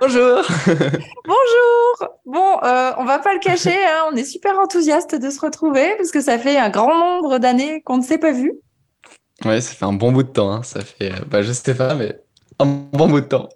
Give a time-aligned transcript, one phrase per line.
[0.00, 0.42] Bonjour.
[1.26, 2.08] Bonjour.
[2.24, 5.94] Bon, euh, on va pas le cacher, hein, on est super enthousiaste de se retrouver
[5.96, 8.52] parce que ça fait un grand nombre d'années qu'on ne s'est pas vu.
[9.44, 10.50] Ouais, ça fait un bon bout de temps.
[10.52, 10.62] hein.
[10.62, 12.18] Ça fait, euh, bah, je sais pas, mais
[12.58, 13.48] un bon bout de temps.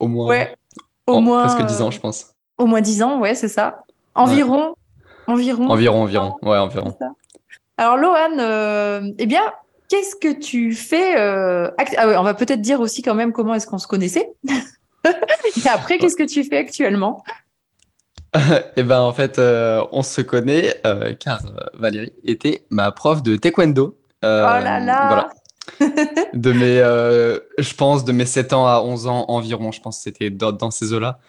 [0.00, 0.56] Au moins, Ouais,
[1.06, 2.34] au en- moins presque 10 ans, je pense.
[2.58, 3.84] Au moins 10 ans, ouais, c'est ça.
[4.14, 4.74] Environ.
[5.26, 5.68] Environ.
[5.70, 6.36] Environ, environ.
[6.42, 6.96] Ouais, environ.
[7.76, 9.42] Alors, Loane, euh, eh bien,
[9.88, 13.54] qu'est-ce que tu fais euh, ah ouais, On va peut-être dire aussi quand même comment
[13.54, 14.32] est-ce qu'on se connaissait.
[15.04, 17.24] Et après, qu'est-ce que tu fais actuellement?
[18.76, 23.22] Et ben, en fait, euh, on se connaît euh, car euh, Valérie était ma prof
[23.22, 23.98] de taekwondo.
[24.24, 25.30] Euh, Oh là là Voilà.
[26.34, 26.78] De mes,
[27.58, 29.70] je pense, de mes 7 ans à 11 ans environ.
[29.72, 31.20] Je pense que c'était dans, dans ces eaux-là.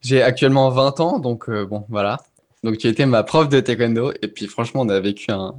[0.00, 2.18] J'ai actuellement 20 ans, donc bon, voilà.
[2.64, 4.12] Donc, tu étais ma prof de taekwondo.
[4.22, 5.54] Et puis, franchement, on a vécu un,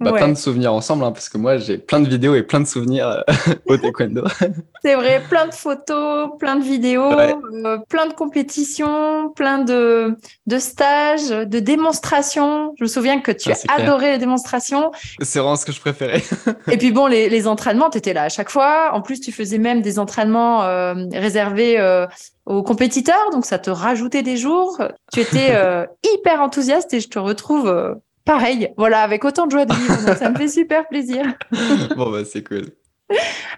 [0.00, 0.18] bah, Ouais.
[0.18, 2.66] plein de souvenirs ensemble, hein, parce que moi, j'ai plein de vidéos et plein de
[2.66, 3.20] souvenirs euh,
[3.66, 4.24] au taekwondo.
[4.82, 7.34] C'est vrai, plein de photos, plein de vidéos, Ouais.
[7.66, 12.74] euh, plein de compétitions, plein de, de stages, de démonstrations.
[12.78, 13.88] Je me souviens que tu Ah, clair.
[13.88, 14.90] adoré les démonstrations.
[15.20, 16.22] C'est vraiment ce que je préférais.
[16.70, 18.90] Et puis bon, les, les entraînements, tu étais là à chaque fois.
[18.92, 22.06] En plus, tu faisais même des entraînements euh, réservés euh,
[22.46, 24.80] aux compétiteurs, donc ça te rajoutait des jours.
[25.12, 29.52] Tu étais euh, hyper enthousiaste et je te retrouve euh, pareil, voilà, avec autant de
[29.52, 30.06] joie de vivre.
[30.06, 31.24] Donc ça me fait super plaisir.
[31.96, 32.66] bon, bah, c'est cool.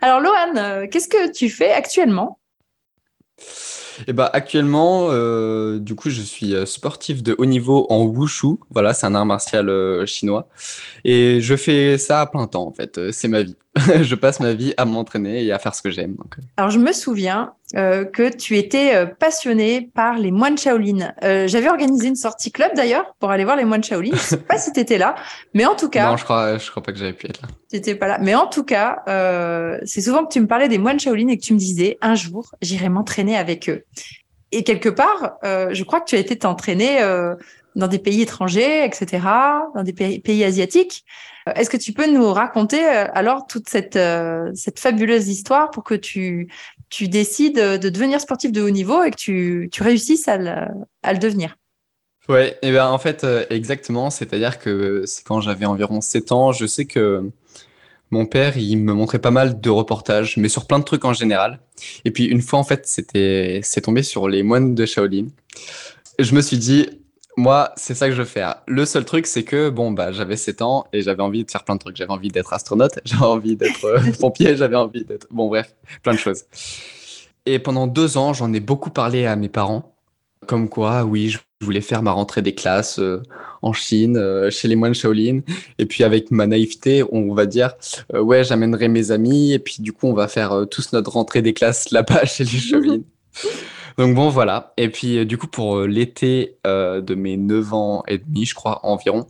[0.00, 2.38] Alors, Loane, euh, qu'est-ce que tu fais actuellement?
[4.06, 8.58] Et bah, actuellement, euh, du coup, je suis euh, sportif de haut niveau en wushu.
[8.70, 10.48] Voilà, c'est un art martial euh, chinois.
[11.04, 13.12] Et je fais ça à plein temps, en fait.
[13.12, 13.56] C'est ma vie.
[14.02, 16.16] je passe ma vie à m'entraîner et à faire ce que j'aime.
[16.20, 21.12] Euh, Alors, je me souviens euh, que tu étais euh, passionné par les moines Shaolin.
[21.24, 24.10] Euh, J'avais organisé une sortie club d'ailleurs pour aller voir les moines Shaolin.
[24.12, 25.14] Je sais pas si tu étais là,
[25.54, 27.48] mais en tout cas, non, je crois, je crois pas que j'avais pu être là.
[27.70, 28.18] tu n'étais pas là.
[28.20, 29.02] Mais en tout cas,
[29.86, 32.14] c'est souvent que tu me parlais des moines Shaolin et que tu me disais un
[32.14, 33.84] jour, j'irai m'entraîner avec eux.
[34.54, 36.98] Et quelque part, je crois que tu as été t'entraîner
[37.74, 39.06] dans des pays étrangers, etc.,
[39.74, 41.06] dans des pays, pays asiatiques.
[41.48, 45.70] Euh, Est-ce que tu peux nous raconter euh, alors toute cette, euh, cette fabuleuse histoire
[45.70, 46.48] pour que tu,
[46.90, 50.68] tu décides de devenir sportif de haut niveau et que tu, tu réussisses à le,
[51.02, 51.56] à le devenir?
[52.28, 54.10] Ouais, et ben en fait, exactement.
[54.10, 57.30] C'est-à-dire que c'est quand j'avais environ 7 ans, je sais que
[58.12, 61.14] mon père, il me montrait pas mal de reportages, mais sur plein de trucs en
[61.14, 61.58] général.
[62.04, 65.28] Et puis une fois, en fait, c'était, c'est tombé sur les moines de Shaolin.
[66.18, 67.01] Je me suis dit,
[67.36, 68.56] moi, c'est ça que je veux faire.
[68.66, 71.64] Le seul truc, c'est que, bon, bah, j'avais 7 ans et j'avais envie de faire
[71.64, 71.96] plein de trucs.
[71.96, 76.12] J'avais envie d'être astronaute, j'avais envie d'être euh, pompier, j'avais envie d'être, bon, bref, plein
[76.12, 76.44] de choses.
[77.46, 79.94] Et pendant deux ans, j'en ai beaucoup parlé à mes parents.
[80.46, 83.22] Comme quoi, oui, je voulais faire ma rentrée des classes euh,
[83.62, 85.40] en Chine, euh, chez les moines Shaolin.
[85.78, 87.74] Et puis avec ma naïveté, on va dire,
[88.12, 89.52] ouais, j'amènerai mes amis.
[89.52, 92.58] Et puis du coup, on va faire tous notre rentrée des classes là-bas chez les
[92.58, 93.02] Shaolin.
[93.98, 94.72] Donc bon, voilà.
[94.76, 98.44] Et puis euh, du coup, pour euh, l'été euh, de mes 9 ans et demi,
[98.44, 99.26] je crois, environ,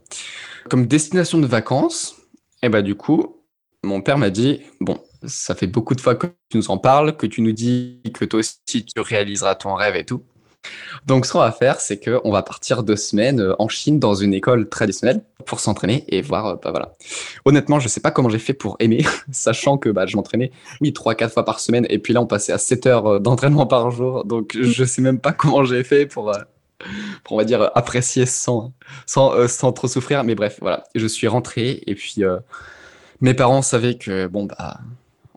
[0.69, 2.17] comme destination de vacances,
[2.63, 3.43] et bah du coup,
[3.83, 7.17] mon père m'a dit, bon, ça fait beaucoup de fois que tu nous en parles,
[7.17, 10.23] que tu nous dis que toi aussi tu réaliseras ton rêve et tout.
[11.07, 14.15] Donc, ce qu'on va faire, c'est qu'on va partir deux semaines euh, en Chine dans
[14.15, 16.93] une école traditionnelle pour s'entraîner et voir, euh, bah voilà.
[17.45, 20.93] Honnêtement, je sais pas comment j'ai fait pour aimer, sachant que bah, je m'entraînais, oui,
[20.93, 23.67] trois, quatre fois par semaine, et puis là, on passait à 7 heures euh, d'entraînement
[23.67, 26.33] par jour, donc je sais même pas comment j'ai fait pour,
[27.25, 28.73] pour, on va dire, apprécier sans,
[29.07, 30.85] sans, sans trop souffrir, mais bref, voilà.
[30.95, 32.23] Je suis rentré, et puis
[33.21, 34.81] mes parents savaient que, bon, bah,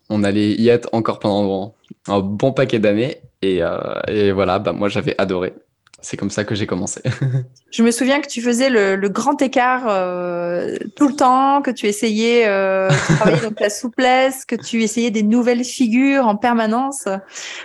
[0.10, 1.74] on allait y être encore pendant
[2.08, 3.18] un bon paquet d'années.
[3.42, 3.78] Et, euh,
[4.08, 5.54] et voilà, bah, moi j'avais adoré.
[6.02, 7.02] C'est comme ça que j'ai commencé.
[7.72, 11.72] Je me souviens que tu faisais le, le grand écart euh, tout le temps, que
[11.72, 16.36] tu essayais euh, de travailler donc la souplesse, que tu essayais des nouvelles figures en
[16.36, 17.08] permanence.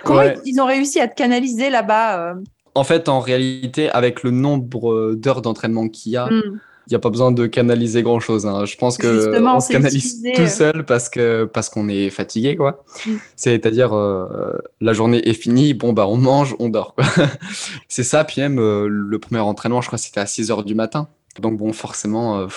[0.03, 0.37] Comment Ouais.
[0.45, 2.33] ils, ils ont réussi à te canaliser là-bas euh?
[2.73, 6.59] En fait, en réalité, avec le nombre d'heures d'entraînement qu'il y a, Hmm.
[6.91, 8.45] Il n'y a pas besoin de canaliser grand-chose.
[8.45, 8.65] hein.
[8.65, 10.47] Je pense que on se canalise utilisé, tout euh.
[10.47, 12.83] seul parce que parce qu'on est fatigué, quoi.
[13.05, 13.11] Mm.
[13.37, 16.93] C'est-à-dire euh, la journée est finie, bon bah on mange, on dort.
[17.87, 18.25] C'est ça.
[18.25, 21.07] Puis même euh, le premier entraînement, je crois, que c'était à 6 heures du matin.
[21.39, 22.47] Donc bon, forcément, euh,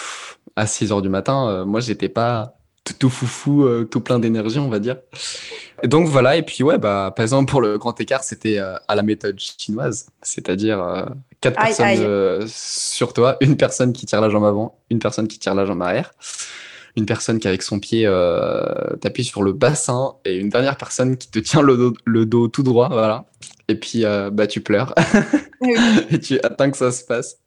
[0.56, 2.56] à 6 heures du matin, moi j'étais pas
[2.92, 4.96] tout foufou, euh, tout plein d'énergie, on va dire.
[5.82, 8.76] Et donc voilà, et puis ouais, bah, par exemple, pour le grand écart, c'était euh,
[8.88, 11.04] à la méthode chinoise, c'est-à-dire euh,
[11.40, 15.54] quatre personnes sur toi, une personne qui tire la jambe avant, une personne qui tire
[15.54, 16.12] la jambe arrière,
[16.96, 18.08] une personne qui avec son pied
[19.00, 22.48] t'appuie sur le bassin, et une dernière personne qui te tient le dos, le dos
[22.48, 23.24] tout droit, voilà.
[23.68, 24.94] Et puis bah, tu pleures,
[26.10, 27.38] et tu attends que ça se passe.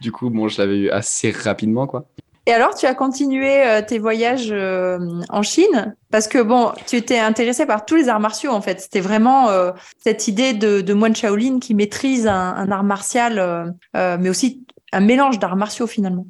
[0.00, 2.06] Du coup, bon, je l'avais eu assez rapidement, quoi.
[2.46, 4.98] Et alors, tu as continué euh, tes voyages euh,
[5.28, 5.94] en Chine?
[6.10, 8.80] Parce que bon, tu étais intéressé par tous les arts martiaux en fait.
[8.80, 9.72] C'était vraiment euh,
[10.02, 15.38] cette idée de, de, moine Shaolin qui maîtrise un, art martial, mais aussi un mélange
[15.38, 16.26] d'arts martiaux finalement.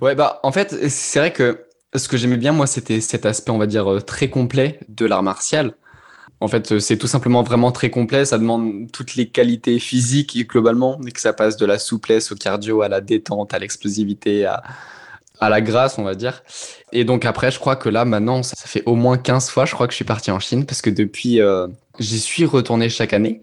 [0.00, 3.52] Ouais, bah en fait, c'est vrai que ce que j'aimais bien moi, c'était cet aspect,
[3.52, 5.74] on va dire, très complet de l'art martial.
[6.40, 8.24] En fait, c'est tout simplement vraiment très complet.
[8.24, 12.34] Ça demande toutes les qualités physiques globalement, et que ça passe de la souplesse au
[12.34, 14.62] cardio, à la détente, à l'explosivité, à,
[15.40, 16.42] à la grâce, on va dire.
[16.92, 19.74] Et donc après, je crois que là, maintenant, ça, fait au moins 15 fois, je
[19.74, 21.66] crois que je suis parti en Chine, parce que depuis, euh,
[21.98, 23.40] j'y suis retourné chaque année.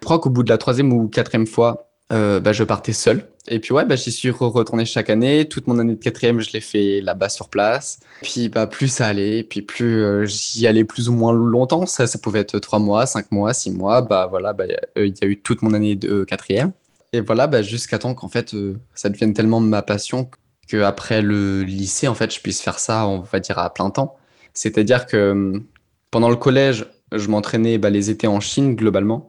[0.00, 3.28] Je crois qu'au bout de la troisième ou quatrième fois, euh, bah, je partais seul.
[3.48, 5.48] Et puis ouais, bah, j'y suis retourné chaque année.
[5.48, 8.00] Toute mon année de quatrième, je l'ai fait là-bas sur place.
[8.22, 11.86] Puis bah, plus ça allait, puis plus euh, j'y allais plus ou moins longtemps.
[11.86, 14.02] Ça, ça pouvait être trois mois, cinq mois, six mois.
[14.02, 14.64] Bah voilà, bah,
[14.96, 16.72] il y a eu toute mon année de quatrième.
[17.12, 18.54] Et voilà, bah, jusqu'à temps qu'en fait,
[18.94, 20.30] ça devienne tellement ma passion
[20.76, 24.16] après le lycée, en fait, je puisse faire ça, on va dire, à plein temps.
[24.54, 25.64] C'est-à-dire que hum,
[26.10, 29.28] pendant le collège, je m'entraînais bah, les étés en Chine, globalement.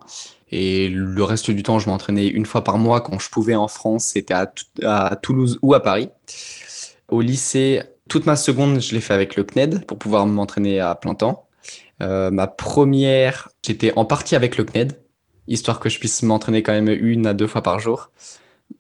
[0.52, 3.68] Et le reste du temps, je m'entraînais une fois par mois quand je pouvais en
[3.68, 4.52] France, c'était à,
[4.84, 6.10] à, Toulouse ou à Paris.
[7.10, 10.96] Au lycée, toute ma seconde, je l'ai fait avec le CNED pour pouvoir m'entraîner à
[10.96, 11.48] plein temps.
[12.02, 15.00] Euh, ma première, j'étais en partie avec le CNED,
[15.48, 18.12] histoire que je puisse m'entraîner quand même une à deux fois par jour.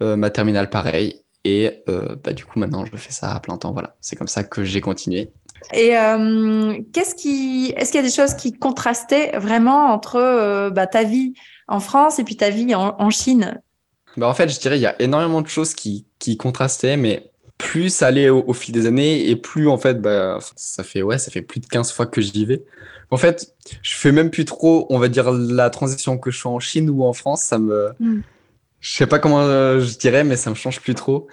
[0.01, 1.21] Euh, ma terminale, pareil.
[1.45, 3.71] Et euh, bah, du coup, maintenant, je fais ça à plein temps.
[3.71, 5.31] Voilà, c'est comme ça que j'ai continué.
[5.73, 10.69] Et euh, qu'est-ce qui, est-ce qu'il y a des choses qui contrastaient vraiment entre euh,
[10.69, 11.33] bah, ta vie
[11.67, 13.61] en France et puis ta vie en, Chine?
[14.17, 17.31] Bah, En fait, je dirais il y a énormément de choses qui, qui contrastaient, mais
[17.57, 21.17] plus ça allait au, fil des années et plus en fait, bah, ça fait ouais,
[21.17, 22.63] ça fait plus de 15 fois que j'y vais.
[23.11, 26.47] En fait, je fais même plus trop, on va dire, la transition que je suis
[26.47, 27.41] en Chine ou en France.
[27.41, 28.21] Ça me, hmm.
[28.81, 31.27] Je sais pas comment euh, je dirais, mais ça me change plus trop.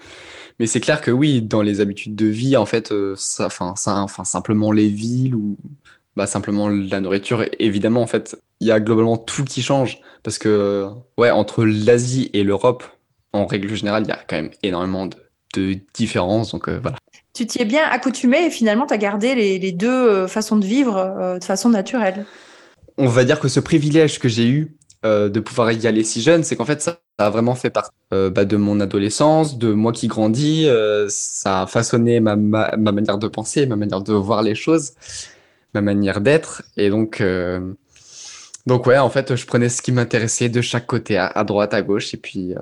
[0.59, 3.75] Mais c'est clair que oui, dans les habitudes de vie, en fait, euh, ça, enfin,
[3.77, 5.57] ça, enfin, simplement les villes ou
[6.17, 10.01] bah, simplement la nourriture, évidemment, en fait, il y a globalement tout qui change.
[10.23, 10.89] Parce que,
[11.19, 12.85] ouais, entre l'Asie et l'Europe,
[13.33, 15.17] en règle générale, il y a quand même énormément de,
[15.55, 16.53] de différences.
[16.53, 16.97] Donc, euh, voilà.
[17.35, 20.65] Tu t'y es bien accoutumé et finalement, tu as gardé les, les deux façons de
[20.65, 22.25] vivre de façon naturelle.
[22.97, 26.43] On va dire que ce privilège que j'ai eu de pouvoir y aller si jeune,
[26.43, 29.93] c'est qu'en fait, ça, a vraiment fait partie euh, bah, de mon adolescence, de moi
[29.93, 30.69] qui grandis.
[30.69, 34.55] Euh, ça a façonné ma, ma, ma, manière de penser, ma manière de voir les
[34.55, 34.93] choses,
[35.75, 36.63] ma manière d'être.
[36.77, 37.73] Et donc, euh,
[38.67, 41.83] donc ouais, en fait, je prenais ce qui m'intéressait de chaque côté, à, droite, à
[41.83, 42.13] gauche.
[42.15, 42.61] Et puis, euh,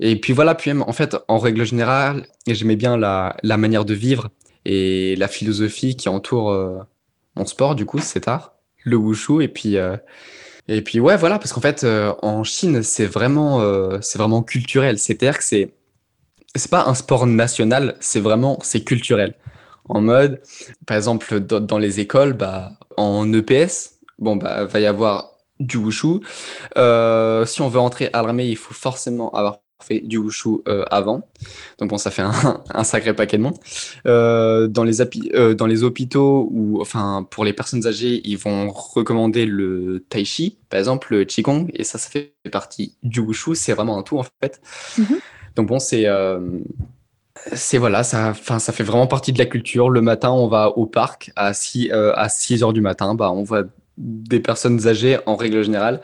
[0.00, 4.30] et puis voilà, puis en fait, en règle générale, j'aimais bien la, manière de vivre
[4.64, 6.78] et la philosophie qui entoure euh,
[7.36, 9.42] mon sport, du coup, cet art, le wushu.
[9.42, 9.76] Et puis,
[10.68, 14.42] et puis ouais, voilà, parce qu'en fait, euh, en Chine, c'est vraiment, euh, c'est vraiment
[14.42, 14.98] culturel.
[14.98, 15.74] C'est-à-dire que c'est,
[16.54, 19.34] c'est pas un sport national, c'est vraiment, c'est culturel.
[19.88, 20.42] En mode,
[20.86, 25.30] par exemple, dans, les écoles, bah, en EPS, bon, bah, va y avoir
[25.60, 26.20] du wushu.
[26.76, 30.84] Euh, si on veut entrer à l'armée, il faut forcément avoir fait du wushu euh,
[30.90, 31.22] avant.
[31.78, 33.56] Donc bon, ça fait un, un sacré paquet de monde.
[34.06, 35.00] Euh, dans, les
[35.34, 40.24] euh, dans les hôpitaux ou enfin pour les personnes âgées, ils vont recommander le tai
[40.24, 43.54] chi, par exemple le qigong, et ça, ça fait partie du wushu.
[43.54, 44.60] C'est vraiment un tout en fait.
[44.98, 45.20] Mm-hmm.
[45.56, 46.06] Donc bon, c'est
[47.52, 49.90] c'est voilà, ça, ça fait vraiment partie de la culture.
[49.90, 53.14] Le matin, on va au parc à 6, à 6 heures du matin.
[53.14, 53.64] Bah, on voit
[53.98, 56.00] des personnes âgées en règle générale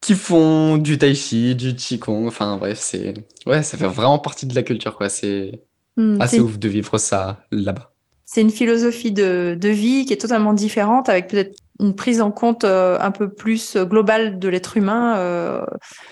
[0.00, 2.26] qui font du tai chi, du qigong.
[2.26, 3.14] Enfin bref, c'est
[3.46, 5.08] ouais, ça fait vraiment partie de la culture quoi.
[5.08, 5.62] C'est
[5.96, 7.92] hmm, assez ouf de vivre ça là-bas.
[8.24, 12.30] C'est une philosophie de, de, vie qui est totalement différente, avec peut-être une prise en
[12.30, 15.64] compte euh, un peu plus globale de l'être humain, euh,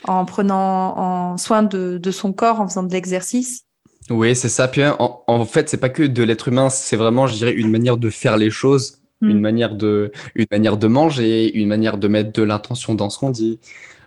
[0.04, 3.64] en prenant en soin de, de, son corps, en faisant de l'exercice.
[4.08, 4.66] Oui, c'est ça.
[4.66, 7.70] Puis en, en fait, c'est pas que de l'être humain, c'est vraiment, je dirais, une
[7.70, 9.40] manière de faire les choses une, mm.
[9.40, 13.30] manière de, une manière de manger, une manière de mettre de l'intention dans ce qu'on
[13.30, 13.58] dit,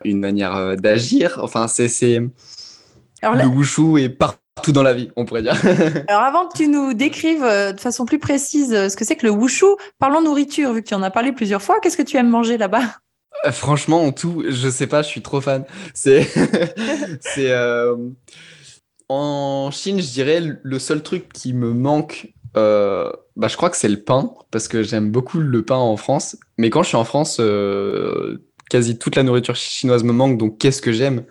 [0.04, 1.39] une manière euh, d'agir.
[1.42, 1.88] Enfin, c'est.
[1.88, 2.20] c'est...
[3.22, 5.56] Le wushu est partout dans la vie, on pourrait dire.
[6.08, 9.16] Alors, avant que tu nous décrives euh, de façon plus précise euh, ce que c'est
[9.16, 9.66] que le wushu,
[10.00, 11.80] parlons nourriture, vu que tu en as parlé plusieurs fois.
[11.82, 12.84] Qu'est-ce que tu aimes manger là-bas?
[13.51, 15.66] Franchement, en tout, je sais pas, je suis trop fan.
[15.94, 16.28] C'est.
[17.22, 17.54] c'est.
[19.08, 23.77] En Chine, je dirais, le seul truc qui me manque euh, bah, je crois que
[23.77, 26.38] c'est le pain, parce que j'aime beaucoup le pain en France.
[26.58, 28.38] Mais quand je suis en France, euh,
[28.70, 31.24] quasi toute la nourriture chinoise me manque, donc qu'est-ce que j'aime?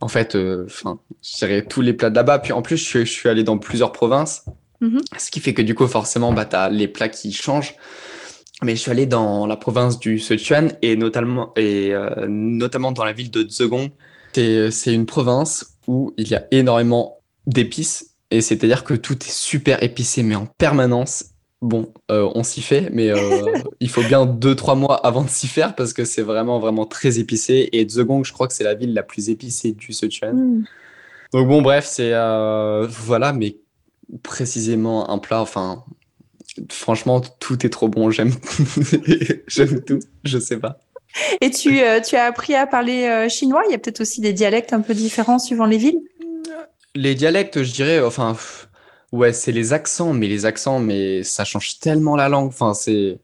[0.00, 2.38] En fait, euh, enfin, je dirais tous les plats de là-bas.
[2.38, 4.44] Puis en plus, je suis, je suis allé dans plusieurs provinces,
[4.80, 5.00] Mhm.
[5.18, 7.74] ce qui fait que du coup, forcément, bah, tu as les plats qui changent.
[8.62, 13.04] Mais je suis allé dans la province du Sichuan et notamment, et, euh, notamment dans
[13.04, 13.90] la ville de Zhejiang.
[14.34, 19.82] C'est une province où il y a énormément d'épices et c'est-à-dire que tout est super
[19.82, 21.24] épicé, mais en permanence.
[21.62, 23.18] Bon, euh, on s'y fait, mais euh,
[23.80, 26.86] il faut bien deux, trois mois avant de s'y faire parce que c'est vraiment, vraiment
[26.86, 27.68] très épicé.
[27.72, 30.34] Et Zhejiang, je crois que c'est la ville la plus épicée du Sichuan.
[30.34, 30.64] Mm.
[31.32, 33.58] Donc bon, bref, c'est euh, voilà, mais
[34.22, 35.42] précisément un plat.
[35.42, 35.84] Enfin,
[36.70, 38.10] franchement, tout est trop bon.
[38.10, 38.32] J'aime,
[39.48, 40.00] j'aime tout.
[40.24, 40.78] Je sais pas.
[41.40, 43.64] Et tu, tu as appris à parler chinois?
[43.68, 46.00] Il y a peut-être aussi des dialectes un peu différents suivant les villes?
[46.94, 48.68] Les dialectes, je dirais, enfin, pff,
[49.12, 52.48] ouais, c'est les accents, mais les accents, mais ça change tellement la langue.
[52.48, 53.18] Enfin, c'est,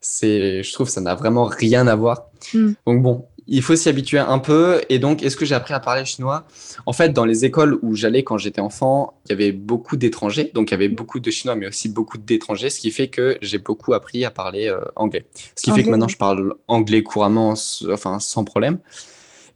[0.00, 2.30] c'est, je trouve, ça n'a vraiment rien à voir.
[2.54, 2.72] Mm.
[2.86, 4.80] Donc bon, il faut s'y habituer un peu.
[4.88, 6.46] Et donc, est-ce que j'ai appris à parler chinois?
[6.86, 10.52] En fait, dans les écoles où j'allais quand j'étais enfant, il y avait beaucoup d'étrangers.
[10.54, 13.38] Donc, il y avait beaucoup de Chinois, mais aussi beaucoup d'étrangers, ce qui fait que
[13.42, 15.26] j'ai beaucoup appris à parler euh, anglais.
[15.56, 17.54] Ce qui fait que maintenant, je parle anglais couramment,
[17.90, 18.78] enfin, sans problème.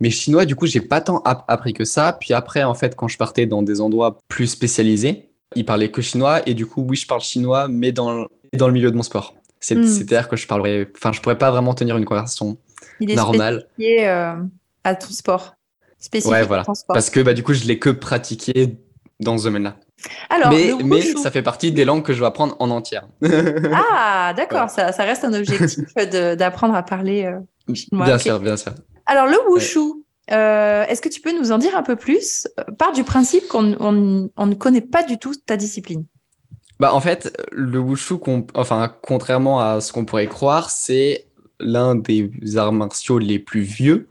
[0.00, 2.16] Mais chinois, du coup, j'ai pas tant app- appris que ça.
[2.20, 6.02] Puis après, en fait, quand je partais dans des endroits plus spécialisés, ils parlaient que
[6.02, 6.40] chinois.
[6.48, 9.34] Et du coup, oui, je parle chinois, mais dans, dans le milieu de mon sport.
[9.60, 9.86] C'est- Mm.
[9.86, 12.56] C'est-à-dire que je parlerais, enfin, je pourrais pas vraiment tenir une conversation
[13.00, 13.66] Il est normale.
[13.80, 14.34] euh,
[14.84, 15.54] à ton sport.
[15.98, 16.64] Spécifique Ouais, voilà.
[16.64, 16.92] ton sport.
[16.94, 18.76] Parce que bah, du coup, je l'ai que pratiqué
[19.20, 19.76] dans ce domaine-là.
[20.28, 20.52] Alors,
[20.84, 23.08] mais, ça fait partie des langues que je dois apprendre en entière.
[23.72, 24.90] Ah, d'accord, Voilà.
[24.90, 25.78] ça, ça reste un objectif
[26.36, 28.04] d'apprendre à parler euh, chinois.
[28.04, 28.72] bien sûr, bien sûr.
[29.06, 29.80] Alors, le wushu,
[30.30, 32.46] euh, est-ce que tu peux nous en dire un peu plus?
[32.58, 36.04] Euh, Part du principe qu'on on- on ne connaît pas du tout ta discipline.
[36.80, 38.14] Bah, en fait, le wushu,
[38.54, 41.26] enfin, contrairement à ce qu'on pourrait croire, c'est
[41.60, 44.08] l'un des arts martiaux les plus vieux.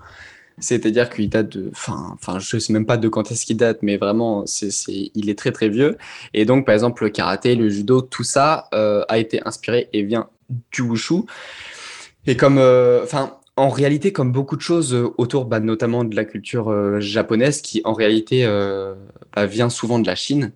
[0.59, 3.79] C'est-à-dire qu'il date de, enfin, enfin, je sais même pas de quand est-ce qu'il date,
[3.81, 5.97] mais vraiment, c'est, il est très très vieux.
[6.35, 10.03] Et donc, par exemple, le karaté, le judo, tout ça euh, a été inspiré et
[10.03, 10.29] vient
[10.71, 11.23] du wushu.
[12.27, 16.15] Et comme, euh, enfin, en réalité, comme beaucoup de choses euh, autour, bah, notamment de
[16.15, 18.95] la culture euh, japonaise, qui en réalité euh,
[19.35, 20.51] bah, vient souvent de la Chine.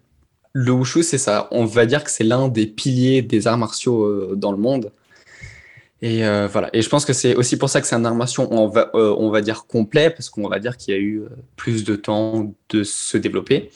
[0.53, 1.47] Le wushu, c'est ça.
[1.51, 4.91] On va dire que c'est l'un des piliers des arts martiaux dans le monde.
[6.01, 6.69] Et voilà.
[6.73, 8.89] Et je pense que c'est aussi pour ça que c'est un art martial, on va,
[8.95, 11.25] on va dire complet, parce qu'on va dire qu'il y a eu
[11.57, 13.69] plus de temps de se développer.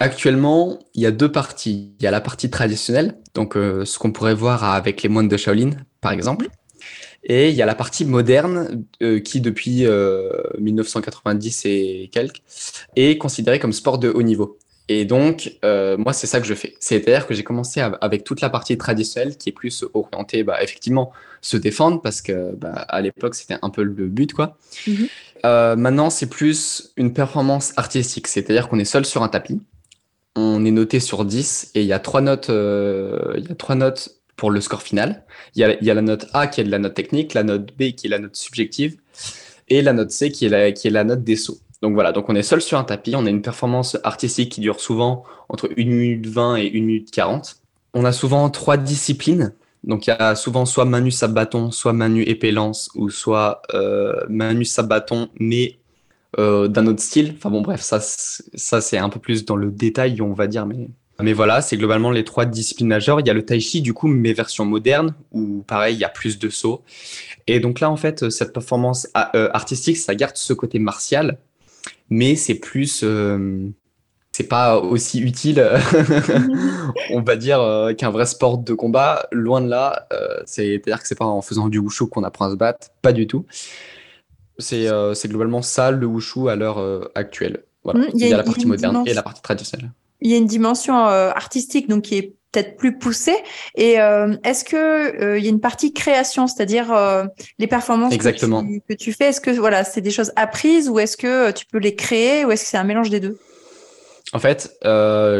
[0.00, 1.94] Actuellement, il y a deux parties.
[2.00, 5.36] Il y a la partie traditionnelle, donc ce qu'on pourrait voir avec les moines de
[5.36, 6.48] Shaolin, par exemple.
[7.28, 12.40] Et il y a la partie moderne euh, qui, depuis euh, 1990 et quelques,
[12.94, 14.58] est considérée comme sport de haut niveau.
[14.88, 16.74] Et donc, euh, moi, c'est ça que je fais.
[16.78, 20.62] C'est-à-dire que j'ai commencé av- avec toute la partie traditionnelle qui est plus orientée, bah,
[20.62, 24.56] effectivement, se défendre parce que bah, à l'époque, c'était un peu le but, quoi.
[24.86, 25.08] Mhm.
[25.44, 28.28] Euh, maintenant, c'est plus une performance artistique.
[28.28, 29.60] C'est-à-dire qu'on est seul sur un tapis.
[30.36, 33.54] On est noté sur 10 et il y a trois notes, euh, il y a
[33.54, 35.24] trois notes pour le score final.
[35.54, 37.92] Il y a, la note A qui est de la note technique, la note B
[37.92, 38.96] qui est la note subjective
[39.68, 41.58] et la note C qui est la, qui est la note des sauts.
[41.82, 44.60] Donc voilà, donc on est seul sur un tapis, on a une performance artistique qui
[44.60, 47.56] dure souvent entre 1 minute 20 et 1 minute 40.
[47.94, 49.54] On a souvent trois disciplines.
[49.84, 53.62] Donc il y a souvent soit sabre bâton, soit main nue épée lance, ou soit
[53.72, 54.26] euh,
[54.64, 55.78] sabre bâton, mais
[56.38, 57.34] euh, d'un autre style.
[57.36, 60.66] Enfin bon, bref, ça, ça c'est un peu plus dans le détail, on va dire,
[60.66, 60.88] mais,
[61.22, 63.20] mais voilà, c'est globalement les trois disciplines majeures.
[63.20, 66.04] Il y a le tai chi, du coup, mais version moderne, où pareil, il y
[66.04, 66.82] a plus de sauts.
[67.46, 71.38] Et donc là, en fait, cette performance euh, artistique, ça garde ce côté martial,
[72.10, 73.00] mais c'est plus.
[73.02, 73.68] euh,
[74.32, 75.66] c'est pas aussi utile,
[77.10, 79.26] on va dire, euh, qu'un vrai sport de combat.
[79.32, 82.50] Loin de là, euh, c'est-à-dire que c'est pas en faisant du wushu qu'on apprend à
[82.50, 83.46] se battre, pas du tout.
[84.58, 87.64] C'est euh, globalement ça le wushu à l'heure euh, actuelle.
[87.82, 88.00] Voilà.
[88.00, 89.90] Mm, Il y a, il y a- la partie moderne et la partie traditionnelle.
[90.26, 93.36] Il y a une dimension euh, artistique donc qui est peut-être plus poussée.
[93.76, 94.76] Et euh, est-ce que
[95.22, 96.92] euh, il y a une partie création, c'est-à-dire
[97.60, 100.98] les performances que tu, que tu fais, est-ce que voilà, c'est des choses apprises ou
[100.98, 103.38] est-ce que tu peux les créer ou est-ce que c'est un mélange des deux?
[104.32, 104.76] En fait,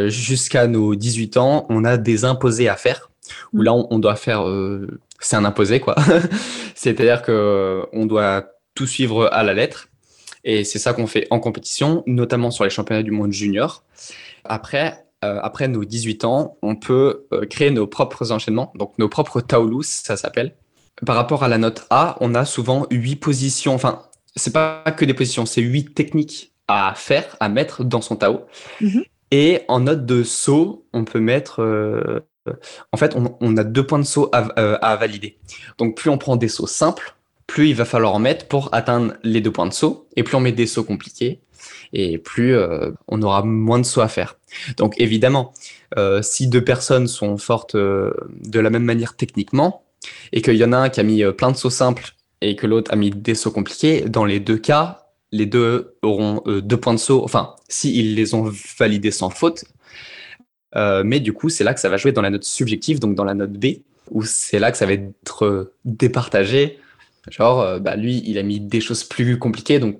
[0.06, 3.10] jusqu'à nos 18 ans, on a des imposés à faire.
[3.52, 3.64] Où Mm.
[3.64, 4.44] là, on, on doit faire.
[5.18, 5.96] c'est un imposé, quoi.
[6.76, 9.88] C'est-à-dire que on doit tout suivre à la lettre.
[10.44, 13.82] Et c'est ça qu'on fait en compétition, notamment sur les championnats du monde junior.
[14.48, 19.08] Après, euh, après nos 18 ans, on peut euh, créer nos propres enchaînements, donc nos
[19.08, 20.54] propres taolus, ça s'appelle.
[21.04, 23.74] Par rapport à la note A, on a souvent huit positions.
[23.74, 24.02] Enfin,
[24.34, 28.46] c'est pas que des positions, c'est huit techniques à faire, à mettre dans son Tao.
[28.80, 29.04] Mhm.
[29.30, 32.20] Et en note de saut, on peut mettre euh,
[32.92, 35.38] en fait, on, a deux points de saut à, valider.
[35.78, 39.14] Donc, plus on prend des sauts simples, plus il va falloir en mettre pour atteindre
[39.22, 40.08] les deux points de saut.
[40.16, 41.40] Et plus on met des sauts compliqués,
[41.92, 42.56] et plus
[43.08, 44.38] on aura moins de sauts à faire.
[44.76, 45.52] Donc, évidemment,
[46.22, 49.82] si deux personnes sont fortes de la même manière techniquement,
[50.32, 52.66] et qu'il y en a un qui a mis plein de sauts simples et que
[52.66, 56.76] l'autre a mis des sauts compliqués, dans les deux cas, les deux auront euh, deux
[56.76, 59.64] points de saut, enfin, s'ils les ont validés sans faute.
[60.75, 63.14] Euh, mais du coup, c'est là que ça va jouer dans la note subjective, donc
[63.14, 63.66] dans la note B,
[64.10, 66.78] où c'est là que ça va être euh, départagé.
[67.30, 69.98] Genre, bah, lui, il a mis des choses plus compliquées, donc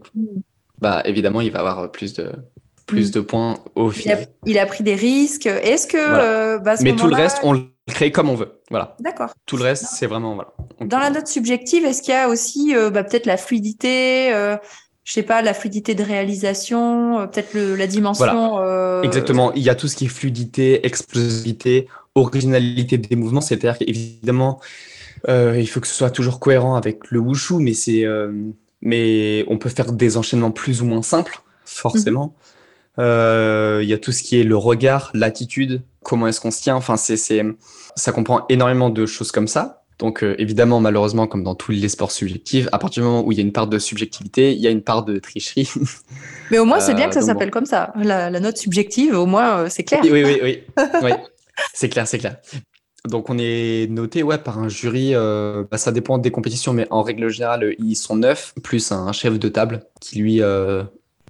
[0.81, 2.33] bah, évidemment, il va avoir plus de,
[2.87, 3.13] plus mm.
[3.13, 4.27] de points au final.
[4.45, 5.47] Il a, pris des risques.
[5.47, 6.59] Est-ce que.
[6.59, 8.61] Bah, mais tout le reste, on le crée comme on veut.
[8.71, 8.97] Voilà.
[9.01, 9.31] D'accord.
[9.47, 10.35] Tout le reste, c'est vraiment.
[10.35, 10.53] Voilà.
[10.81, 14.33] Dans la note subjective, est-ce qu'il y a aussi bah, peut-être la fluidité
[15.07, 18.59] je sais pas, la fluidité de réalisation, euh, peut-être la dimension.
[18.59, 19.53] Euh, Exactement.
[19.55, 23.41] Il y a tout ce qui est fluidité, explosivité, originalité des mouvements.
[23.41, 24.61] C'est-à-dire qu'évidemment,
[25.29, 28.05] euh, il faut que ce soit toujours cohérent avec le wushu, mais c'est,
[28.83, 32.35] mais on peut faire des enchaînements plus ou moins simples, forcément.
[32.99, 33.83] Mhm.
[33.83, 36.77] Il y a tout ce qui est le regard, l'attitude, comment est-ce qu'on se tient.
[36.77, 37.17] Enfin, c'est,
[37.97, 39.83] ça comprend énormément de choses comme ça.
[39.99, 43.33] Donc euh, évidemment, malheureusement, comme dans tous les sports subjectifs, à partir du moment où
[43.33, 45.71] il y a une part de subjectivité, il y a une part de tricherie.
[46.51, 47.93] Mais au moins, c'est bien que ça euh, s'appelle comme ça.
[47.97, 50.01] La, note subjective, au moins, euh, c'est clair.
[50.05, 50.63] Oui, oui, oui.
[51.03, 51.13] oui.
[51.73, 52.37] c'est clair, c'est clair.
[53.07, 57.03] Donc on est noté ouais, par un jury, bah, ça dépend des compétitions, mais en
[57.03, 60.41] règle générale, ils sont neuf, plus un chef de table qui lui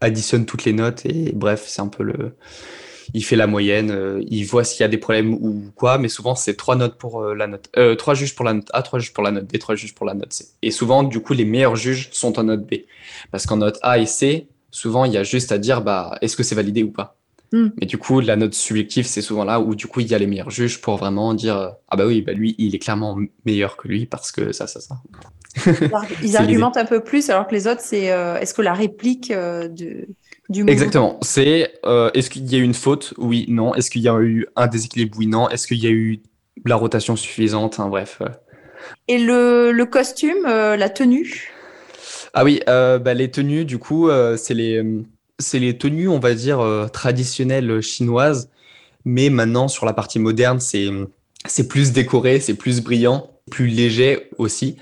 [0.01, 1.07] additionne toutes les notes.
[1.07, 2.33] Et bref, c'est un peu le
[3.15, 6.09] il fait la moyenne, euh, il voit s'il y a des problèmes ou quoi, mais
[6.09, 8.83] souvent c'est trois notes pour euh, la note, euh, trois juges pour la note A,
[8.83, 10.47] trois juges pour la note B, trois juges pour la note C.
[10.63, 12.75] Et souvent, du coup, les meilleurs juges sont en note B,
[13.31, 16.37] parce qu'en note A et C, souvent il y a juste à dire bah est-ce
[16.37, 17.17] que c'est validé ou pas?
[17.53, 17.69] Hmm.
[17.81, 20.19] Mais du coup, la note subjective, c'est souvent là où du coup il y a
[20.19, 23.77] les meilleurs juges pour vraiment dire ah bah oui, bah lui, il est clairement meilleur
[23.77, 24.97] que lui parce que ça, ça, ça.
[26.23, 30.09] Ils argumentent un peu plus alors que les autres, c'est est-ce que la réplique de
[30.51, 31.19] Exactement.
[31.23, 33.15] C'est euh, est-ce qu'il y a eu une faute?
[33.19, 33.75] Oui, non.
[33.75, 35.17] Est-ce qu'il y a eu un déséquilibre?
[35.19, 35.49] Oui, non.
[35.49, 36.21] Est-ce qu'il y a eu
[36.65, 37.81] la rotation suffisante?
[37.81, 38.23] Hein, Bref.
[39.09, 41.53] Et le, le costume, euh, la tenue?
[42.33, 44.85] Ah oui, euh, bah, les tenues, du coup, c'est les,
[45.39, 48.51] c'est les tenues, on va dire, traditionnelles chinoises.
[49.05, 50.89] Mais maintenant, sur la partie moderne, c'est,
[51.69, 54.77] plus décoré, c'est plus brillant, plus léger aussi.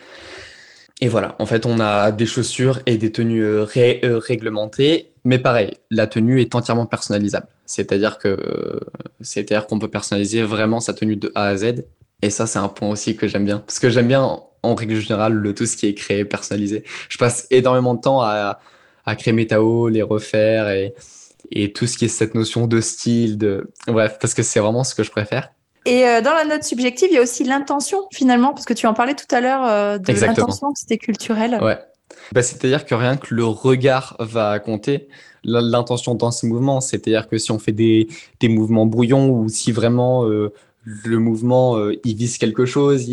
[1.01, 6.07] Et voilà, en fait, on a des chaussures et des tenues réglementées mais pareil, la
[6.07, 7.47] tenue est entièrement personnalisable.
[7.65, 8.81] C'est-à-dire que
[9.23, 11.87] c'est-à-dire qu'on peut personnaliser vraiment sa tenue de A à Z.
[12.23, 13.61] Et ça, c'est un point aussi que j'aime bien.
[13.61, 16.85] Parce que j'aime bien, en règle générale, le, tout ce qui est créé, personnalisé.
[17.09, 18.61] Je passe énormément de temps à,
[19.07, 20.95] à créer mes Tao, les refaire et,
[21.51, 24.85] et tout ce qui est cette notion de style, de bref, parce que c'est vraiment
[24.85, 25.51] ce que je préfère.
[25.87, 28.87] Et euh, dans la note subjective, il y a aussi l'intention finalement, parce que tu
[28.87, 31.59] en parlais tout à l'heure euh, de l'intention, c'était culturel.
[31.63, 31.79] Ouais,
[32.33, 35.09] bah, C'est-à-dire que rien que le regard va compter,
[35.45, 38.09] l'intention dans ces mouvements, c'est-à-dire que si on fait des,
[38.41, 40.53] des mouvements brouillons ou si vraiment euh,
[40.85, 43.07] le mouvement euh, il vise quelque chose,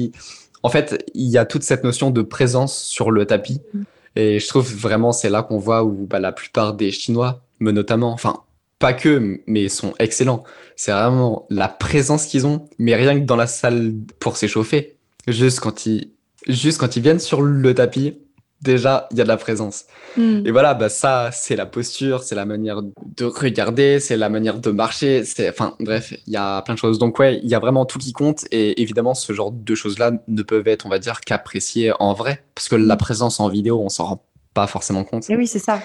[0.63, 3.61] en fait, il y a toute cette notion de présence sur le tapis.
[3.73, 3.83] Mm.
[4.15, 7.71] Et je trouve vraiment c'est là qu'on voit où bah, la plupart des Chinois, me
[7.71, 8.41] notamment, enfin
[8.81, 10.43] pas que, mais sont excellents.
[10.75, 14.97] C'est vraiment la présence qu'ils ont, mais rien que dans la salle pour s'échauffer.
[15.27, 16.09] Juste quand ils,
[16.47, 18.17] juste quand ils viennent sur le tapis,
[18.61, 19.85] déjà, il y a de la présence.
[20.17, 20.45] Hmm.
[20.45, 24.59] Et voilà, bah, ça, c'est la posture, c'est la manière de regarder, c'est la manière
[24.59, 25.23] de marcher.
[25.23, 26.99] C'est, enfin, bref, il y a plein de choses.
[26.99, 28.45] Donc, ouais, il y a vraiment tout qui compte.
[28.51, 32.43] Et évidemment, ce genre de choses-là ne peuvent être, on va dire, qu'appréciées en vrai.
[32.55, 32.97] Parce que la hmm.
[32.97, 35.29] présence en vidéo, on s'en rend pas forcément compte.
[35.29, 35.79] Et oui, c'est ça.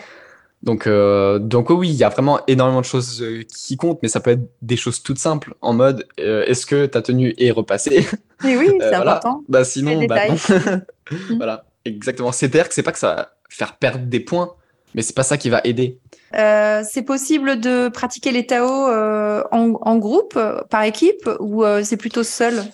[0.62, 4.08] Donc, euh, donc oui, il y a vraiment énormément de choses euh, qui comptent, mais
[4.08, 7.50] ça peut être des choses toutes simples, en mode euh, est-ce que ta tenue est
[7.50, 8.06] repassée?
[8.44, 9.44] Et oui, c'est important.
[9.48, 10.80] Bah sinon, bah non.
[11.36, 11.65] voilà.
[11.86, 12.32] Exactement.
[12.32, 14.52] C'est-à-dire que c'est pas que ça va faire perdre des points,
[14.94, 15.98] mais c'est pas ça qui va aider.
[16.34, 20.38] Euh, c'est possible de pratiquer les Tao euh, en, groupe,
[20.70, 22.64] par équipe, ou euh, c'est plutôt seul?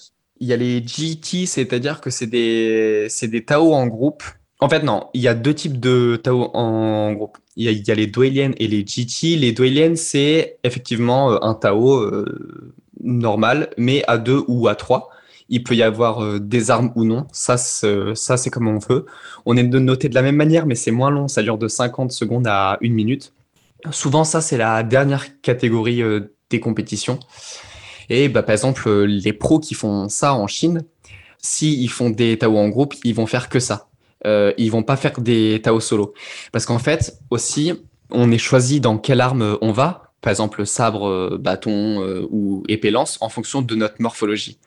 [0.41, 4.25] Il y a les GT, c'est-à-dire que c'est des, des Tao en groupe.
[4.61, 7.39] En fait, non, il y a deux types de Tao en groupe.
[7.57, 9.37] Il y a, les Duelian et les GT.
[9.37, 12.09] Les Duelian, c'est effectivement un Tao
[13.03, 15.11] normal, mais à deux ou à trois.
[15.49, 17.27] Il peut y avoir euh, des armes ou non.
[17.33, 19.07] Ça, ça c'est comme on veut.
[19.47, 21.29] On est noté de la même manière, mais c'est moins long.
[21.29, 23.33] Ça dure de 50 secondes à une minute.
[23.91, 27.19] Souvent, ça, c'est la dernière catégorie euh, des compétitions.
[28.09, 30.85] Et bah, par exemple, euh, les pros qui font ça en Chine,
[31.39, 33.89] s'ils font des Tao en groupe, ils vont faire que ça.
[34.25, 36.15] Euh, ils vont pas faire des Tao solo.
[36.53, 37.73] Parce qu'en fait, aussi,
[38.11, 43.19] on est choisi dans quelle arme on va par exemple sabre, bâton ou épée lance,
[43.21, 44.59] en fonction de notre morphologie.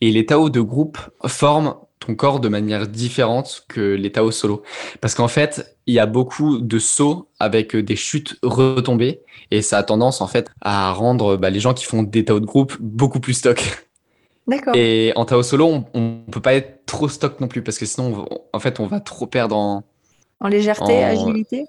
[0.00, 4.62] Et les Tao de groupe forment ton corps de manière différente que les Tao solo.
[5.00, 9.20] Parce qu'en fait, il y a beaucoup de sauts avec des chutes retombées
[9.50, 12.40] et ça a tendance en fait à rendre bah, les gens qui font des Tao
[12.40, 13.86] de groupe beaucoup plus stock.
[14.48, 14.74] D'accord.
[14.74, 17.86] Et en Tao solo, on, ne peut pas être trop stock non plus parce que
[17.86, 19.84] sinon, en fait, on va trop perdre en.
[20.40, 21.66] En légèreté, agilité?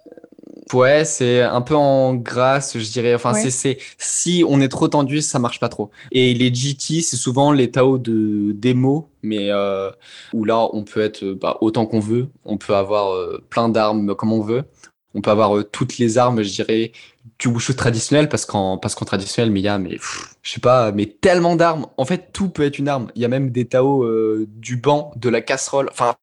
[0.74, 3.14] Ouais, c'est un peu en grâce, je dirais.
[3.14, 5.92] Enfin, c'est si on est trop tendu, ça marche pas trop.
[6.12, 9.92] Et les GT, c'est souvent les Tao de démo, mais euh,
[10.34, 12.30] où là, on peut être bah, autant qu'on veut.
[12.46, 14.64] On peut avoir euh, plein d'armes comme on veut.
[15.14, 16.94] On peut avoir euh, toutes les armes, je dirais,
[17.38, 19.98] du wushu traditionnel, parce qu'en parce qu'en traditionnel, mais il y a, mais
[20.42, 21.88] je sais pas, mais tellement d'armes.
[21.98, 23.08] En fait, tout peut être une arme.
[23.16, 24.08] Il y a même des Tao
[24.48, 25.90] du banc, de la casserole.
[25.92, 26.16] Enfin,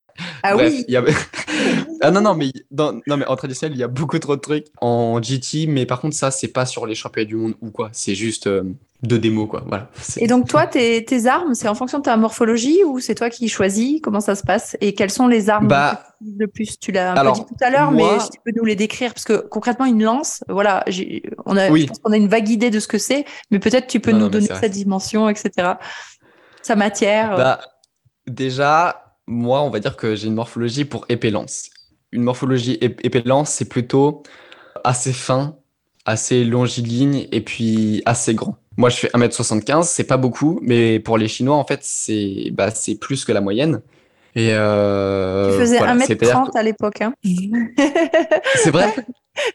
[0.42, 0.85] ah oui.
[0.88, 1.04] Y a...
[2.00, 4.66] ah non, non, mais, non, mais en traditionnel, il y a beaucoup trop de trucs
[4.81, 7.90] en GT, mais par contre, ça, c'est pas sur les championnats du monde ou quoi.
[7.92, 8.62] C'est juste euh,
[9.02, 9.62] de démo, quoi.
[9.66, 9.90] Voilà.
[10.16, 13.31] Et donc, toi, tes, tes armes, c'est en fonction de ta morphologie ou c'est toi
[13.31, 14.76] qui choisis Comment ça se passe?
[14.81, 16.02] Et quelles sont les armes bah,
[16.38, 16.78] le plus?
[16.78, 19.24] Tu l'as un peu dit tout à l'heure, mais tu peux nous les décrire parce
[19.24, 20.85] que concrètement, une lance, voilà,
[21.46, 23.87] on a, je pense qu'on a une vague idée de ce que c'est, mais peut-être
[23.87, 25.74] tu peux nous donner sa dimension, etc.
[26.62, 27.37] Sa matière.
[27.37, 27.61] Bah,
[28.26, 31.70] déjà, moi, on va dire que j'ai une morphologie pour épée-lance.
[32.10, 34.22] Une morphologie épée-lance, c'est plutôt
[34.84, 35.56] assez fin,
[36.06, 38.56] assez longiligne et puis assez grand.
[38.76, 42.70] Moi, je fais 1m75, c'est pas beaucoup, mais pour les Chinois, en fait, c'est bah,
[43.00, 43.82] plus que la moyenne.
[44.34, 47.02] Et euh, tu faisais 1m30 à l'époque.
[47.02, 47.12] Hein
[48.54, 48.94] c'est vrai?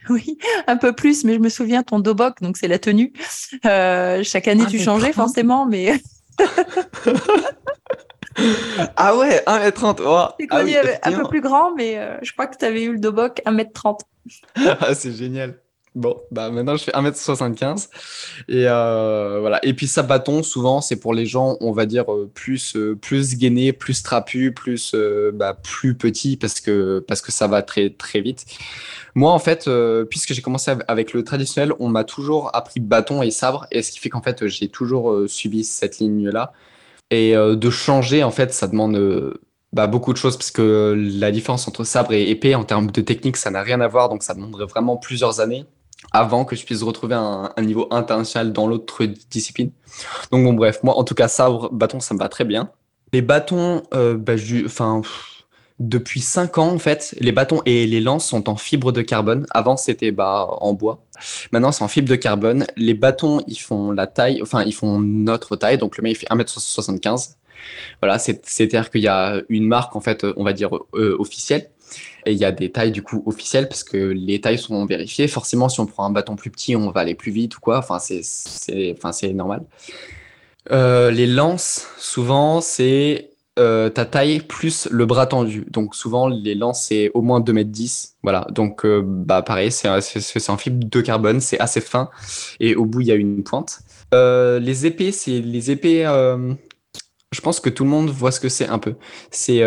[0.09, 3.11] Oui, un peu plus, mais je me souviens ton dobok, donc c'est la tenue.
[3.65, 6.01] Euh, chaque année, tu changeais forcément, mais.
[8.95, 10.01] ah ouais, 1m30.
[10.05, 10.25] Oh.
[10.39, 12.99] C'est connu un peu plus grand, mais euh, je crois que tu avais eu le
[12.99, 13.99] Dobok 1m30.
[14.55, 15.55] ah, c'est génial.
[15.95, 17.87] Bon, bah maintenant je fais 1m75
[18.49, 19.63] et euh, voilà.
[19.63, 23.35] Et puis ça bâton, souvent c'est pour les gens, on va dire euh, plus plus
[23.37, 24.95] gainés, plus trapus, plus
[25.35, 28.45] bah, plus petits parce que parce que ça va très très vite.
[29.13, 29.69] Moi en fait,
[30.09, 33.91] puisque j'ai commencé avec le traditionnel, on m'a toujours appris bâton et sabre et ce
[33.91, 36.53] qui fait qu'en fait j'ai toujours suivi cette ligne là.
[37.13, 39.35] Et euh, de changer, en fait, ça demande euh,
[39.71, 43.01] bah, beaucoup de choses parce que la différence entre sabre et épée en termes de
[43.01, 44.09] technique, ça n'a rien à voir.
[44.09, 45.65] Donc, ça demanderait vraiment plusieurs années
[46.11, 49.69] avant que je puisse retrouver un, niveau international dans l'autre discipline.
[50.31, 52.71] Donc, bon, bref, moi, en tout cas, sabre, bâton, ça me va très bien.
[53.13, 54.35] Les bâtons, euh, bah,
[55.83, 59.45] depuis 5 ans, en fait, les bâtons et les lances sont en fibre de carbone.
[59.51, 61.03] Avant, c'était bah, en bois.
[61.51, 62.65] Maintenant, c'est en fibre de carbone.
[62.77, 65.77] Les bâtons, ils font la taille, enfin, ils font notre taille.
[65.77, 67.35] Donc, le mien, il fait 1m75.
[68.01, 71.69] Voilà, c'est-à-dire qu'il y a une marque, en fait, on va dire euh, officielle.
[72.25, 75.27] Et il y a des tailles, du coup, officielles, parce que les tailles sont vérifiées.
[75.27, 77.79] Forcément, si on prend un bâton plus petit, on va aller plus vite ou quoi.
[77.79, 79.63] Enfin, c'est normal.
[80.71, 85.65] Euh, les lances, souvent, c'est euh, ta taille plus le bras tendu.
[85.69, 88.15] Donc souvent les lances c'est au moins 2m10.
[88.23, 88.47] Voilà.
[88.49, 92.09] Donc euh, bah pareil, c'est un fibre de carbone, c'est assez fin
[92.59, 93.81] et au bout il y a une pointe.
[94.15, 96.03] Euh, les épées, c'est les épées
[97.31, 98.95] je pense que tout le monde voit ce que c'est un peu.
[99.29, 99.61] C'est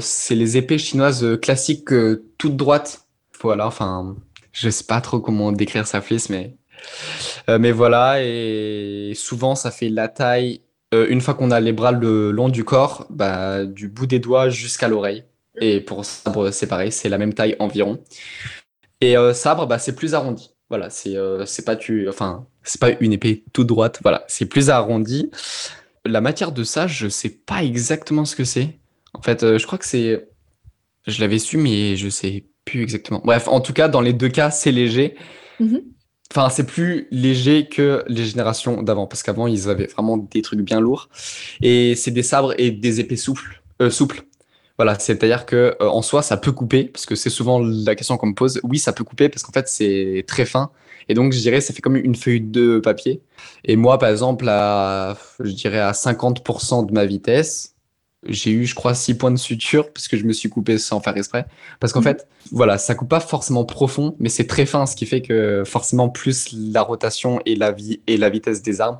[0.00, 1.90] c'est les épées chinoises classiques
[2.38, 3.06] toutes droites.
[3.40, 4.16] Voilà, enfin
[4.52, 6.56] je sais pas trop comment décrire sa flisse mais
[7.48, 10.62] mais voilà et souvent ça fait la taille
[10.94, 14.18] euh, une fois qu'on a les bras le long du corps, bah, du bout des
[14.18, 15.24] doigts jusqu'à l'oreille.
[15.60, 18.02] Et pour sabre, c'est pareil, c'est la même taille environ.
[19.00, 20.50] Et euh, sabre, bah, c'est plus arrondi.
[20.70, 23.98] Voilà, c'est euh, c'est pas tu, enfin, c'est pas une épée toute droite.
[24.02, 25.30] Voilà, c'est plus arrondi.
[26.04, 28.78] La matière de ça, je sais pas exactement ce que c'est.
[29.14, 30.28] En fait, je crois que c'est,
[31.06, 33.20] je l'avais su, mais je sais plus exactement.
[33.24, 35.16] Bref, en tout cas, dans les deux cas, c'est léger.
[35.60, 35.82] Mm-hmm.
[36.30, 40.60] Enfin, c'est plus léger que les générations d'avant, parce qu'avant, ils avaient vraiment des trucs
[40.60, 41.08] bien lourds.
[41.62, 43.62] Et c'est des sabres et des épées souples.
[43.80, 44.24] Euh, souples.
[44.76, 48.16] Voilà, c'est-à-dire que euh, en soi, ça peut couper, parce que c'est souvent la question
[48.18, 48.60] qu'on me pose.
[48.62, 50.70] Oui, ça peut couper, parce qu'en fait, c'est très fin.
[51.08, 53.22] Et donc, je dirais, ça fait comme une feuille de papier.
[53.64, 57.74] Et moi, par exemple, à, je dirais à 50% de ma vitesse,
[58.26, 61.00] j'ai eu, je crois, 6 points de suture parce que je me suis coupé sans
[61.00, 61.46] faire exprès.
[61.80, 62.06] Parce qu'en mhm.
[62.06, 65.62] fait, voilà, ça coupe pas forcément profond, mais c'est très fin, ce qui fait que
[65.64, 68.98] forcément, plus la rotation et la, vie, et la vitesse des armes,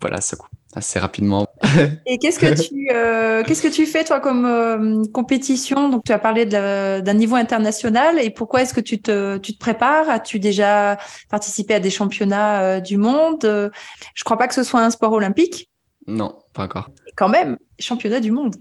[0.00, 1.46] voilà, ça coupe assez rapidement.
[2.06, 5.88] Et qu'est-ce que tu euh, qu'est-ce que tu fais toi comme euh, compétition?
[5.88, 9.58] Donc tu as parlé d'un niveau international et pourquoi est-ce que tu te tu te
[9.58, 10.08] prépares?
[10.10, 10.98] As-tu déjà
[11.30, 13.70] participé à des championnats euh, du monde?
[14.14, 15.70] Je crois pas que ce soit un sport olympique.
[16.06, 16.90] Non, pas encore.
[17.18, 18.54] Quand même, championnat du monde.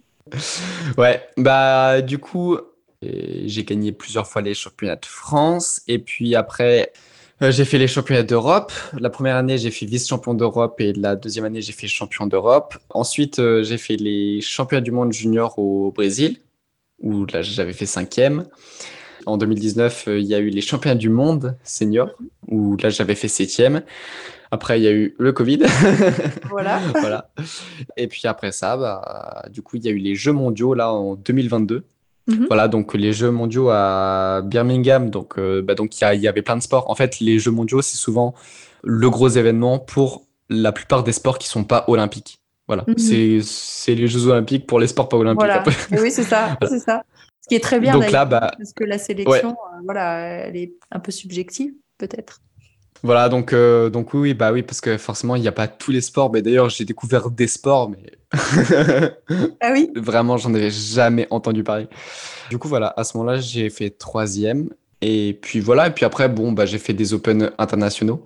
[0.97, 2.57] ouais, bah du coup,
[3.01, 6.91] j'ai gagné plusieurs fois les championnats de France et puis après,
[7.43, 8.71] Euh, j'ai fait les championnats d'Europe.
[8.99, 12.75] La première année, j'ai fait vice-champion d'Europe et la deuxième année, j'ai fait champion d'Europe.
[12.89, 16.39] Ensuite, euh, j'ai fait les championnats du monde junior au Brésil,
[16.99, 18.47] où là, j'avais fait cinquième.
[19.27, 22.09] En 2019, euh, il y a eu les championnats du monde senior,
[22.47, 23.83] où là, j'avais fait septième.
[24.51, 25.59] Après, il y a eu le Covid.
[26.49, 26.79] Voilà.
[26.99, 27.29] voilà.
[27.97, 30.91] Et puis après ça, bah, du coup, il y a eu les Jeux mondiaux là
[30.91, 31.83] en 2022.
[32.27, 32.45] Mhm.
[32.47, 36.57] Voilà, donc les Jeux mondiaux à Birmingham, donc euh, bah, donc il y, avait plein
[36.57, 36.89] de sports.
[36.89, 38.33] En fait, les Jeux mondiaux, c'est souvent
[38.83, 42.39] le gros événement pour la plupart des sports qui sont pas olympiques.
[42.67, 42.97] Voilà, Mhm.
[42.97, 45.39] c'est les Jeux olympiques pour les sports pas olympiques.
[45.39, 45.63] Voilà.
[46.01, 47.03] Oui, c'est ça, c'est ça.
[47.41, 50.57] Ce qui est très bien Donc là, bah, parce que la sélection, euh, voilà, elle
[50.57, 52.41] est un peu subjective, peut-être.
[53.03, 55.91] Voilà, donc, euh, donc oui, bah oui, parce que forcément, il n'y a pas tous
[55.91, 56.31] les sports.
[56.31, 58.17] Mais d'ailleurs, j'ai découvert des sports, mais
[59.61, 59.91] Ah oui?
[59.95, 61.87] vraiment, j'en avais jamais entendu parler.
[62.49, 64.69] Du coup, voilà, à ce moment-là, j'ai fait troisième.
[65.01, 68.23] Et puis voilà, et puis après, bon, bah, j'ai fait des Open internationaux.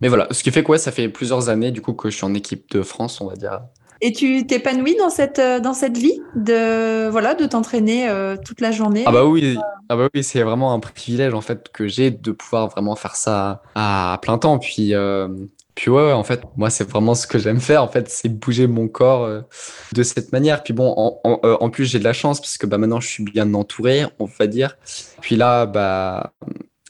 [0.00, 2.16] Mais voilà, ce qui fait que ouais, ça fait plusieurs années, du coup, que je
[2.16, 3.60] suis en équipe de France, on va dire.
[4.00, 8.60] Et tu t'épanouis dans cette, euh, dans cette vie de, voilà, de t'entraîner euh, toute
[8.60, 9.04] la journée?
[9.06, 9.56] Ah bah oui,
[9.88, 13.16] ah bah oui, c'est vraiment un privilège en fait que j'ai de pouvoir vraiment faire
[13.16, 14.58] ça à plein temps.
[14.58, 15.28] Puis, euh,
[15.74, 18.66] puis ouais, en fait, moi c'est vraiment ce que j'aime faire en fait, c'est bouger
[18.66, 19.28] mon corps
[19.92, 20.62] de cette manière.
[20.62, 23.08] Puis bon, en, en, en plus j'ai de la chance parce que bah maintenant je
[23.08, 24.76] suis bien entouré, on va dire.
[25.20, 26.32] Puis là, bah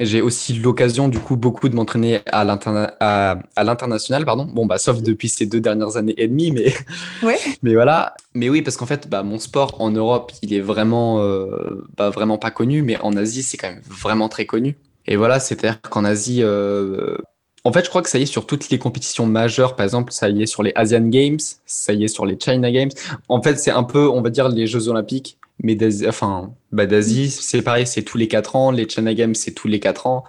[0.00, 4.44] j'ai aussi l'occasion du coup beaucoup de m'entraîner à l'interna- à, à l'international, pardon.
[4.44, 6.74] Bon bah sauf depuis ces deux dernières années et demie, mais
[7.22, 7.38] Ouais.
[7.62, 8.14] mais voilà.
[8.34, 12.10] Mais oui, parce qu'en fait, bah, mon sport en Europe, il est vraiment, euh, bah,
[12.10, 14.76] vraiment pas connu, mais en Asie, c'est quand même vraiment très connu.
[15.06, 17.16] Et voilà, c'est-à-dire qu'en Asie, euh,
[17.64, 19.76] en fait, je crois que ça y est sur toutes les compétitions majeures.
[19.76, 22.70] Par exemple, ça y est sur les Asian Games, ça y est sur les China
[22.70, 22.90] Games.
[23.28, 26.86] En fait, c'est un peu, on va dire, les Jeux Olympiques, mais d'Asie, enfin, bah,
[26.86, 28.70] d'Asie, c'est pareil, c'est tous les quatre ans.
[28.70, 30.24] Les China Games, c'est tous les quatre ans.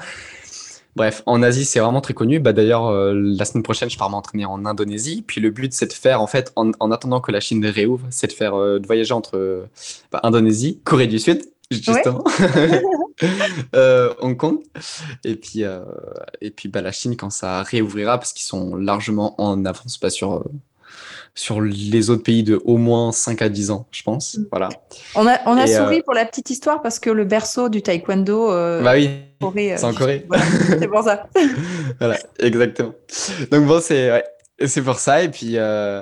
[0.95, 2.39] Bref, en Asie, c'est vraiment très connu.
[2.39, 5.23] Bah, d'ailleurs, euh, la semaine prochaine, je pars m'entraîner en Indonésie.
[5.25, 8.07] Puis le but, c'est de faire, en fait, en, en attendant que la Chine réouvre,
[8.09, 9.65] c'est de faire, euh, de voyager entre euh,
[10.11, 12.23] bah, Indonésie, Corée du Sud, justement,
[13.75, 14.59] euh, Hong Kong,
[15.23, 15.63] et puis,
[16.41, 20.09] et puis bah, la Chine quand ça réouvrira, parce qu'ils sont largement en avance pas
[20.09, 20.45] sur,
[21.37, 24.39] sur les autres pays de au moins 5 à 10 ans, je pense.
[24.51, 24.69] Voilà.
[25.13, 27.69] On a, on a Et, souri euh, pour la petite histoire parce que le berceau
[27.69, 29.11] du taekwondo, euh, Bah oui,
[29.43, 30.25] euh, c'est en Corée.
[30.27, 30.43] voilà,
[30.79, 31.27] c'est pour ça.
[31.99, 32.93] Voilà, exactement.
[33.51, 34.23] Donc bon, c'est ouais,
[34.65, 35.21] c'est pour ça.
[35.21, 36.01] Et puis, euh,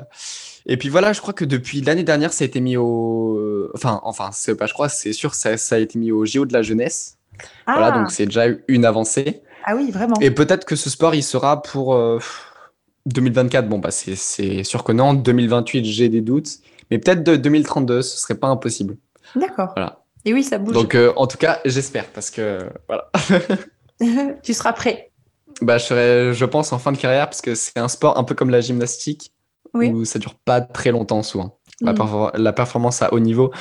[0.66, 3.70] et puis voilà, je crois que depuis l'année dernière, ça a été mis au...
[3.76, 6.46] Enfin, enfin, c'est pas je crois, c'est sûr, ça, ça a été mis au JO
[6.46, 7.18] de la jeunesse.
[7.68, 9.42] Voilà, Ah, donc c'est déjà une avancée.
[9.66, 10.16] ah oui, vraiment.
[10.22, 12.20] Et peut-être que ce sport, il sera pour euh,
[13.06, 13.68] 2024.
[13.70, 15.14] Bon, bah c'est sûr que non.
[15.14, 16.50] 2028, j'ai des doutes.
[16.92, 18.98] Mais peut-être de 2032, ce serait pas impossible.
[19.36, 19.72] D'accord.
[19.76, 20.04] Voilà.
[20.26, 20.74] Et oui, ça bouge.
[20.74, 23.10] Donc euh, en tout cas, j'espère, parce que voilà.
[24.44, 25.12] tu seras prêt.
[25.62, 28.24] Bah, je serais, je pense, en fin de carrière, parce que c'est un sport un
[28.24, 29.32] peu comme la gymnastique,
[29.74, 29.90] Oui.
[29.90, 31.58] où ça dure pas très longtemps souvent.
[31.82, 31.96] La, Mm.
[31.96, 33.52] perfor- la performance à haut niveau.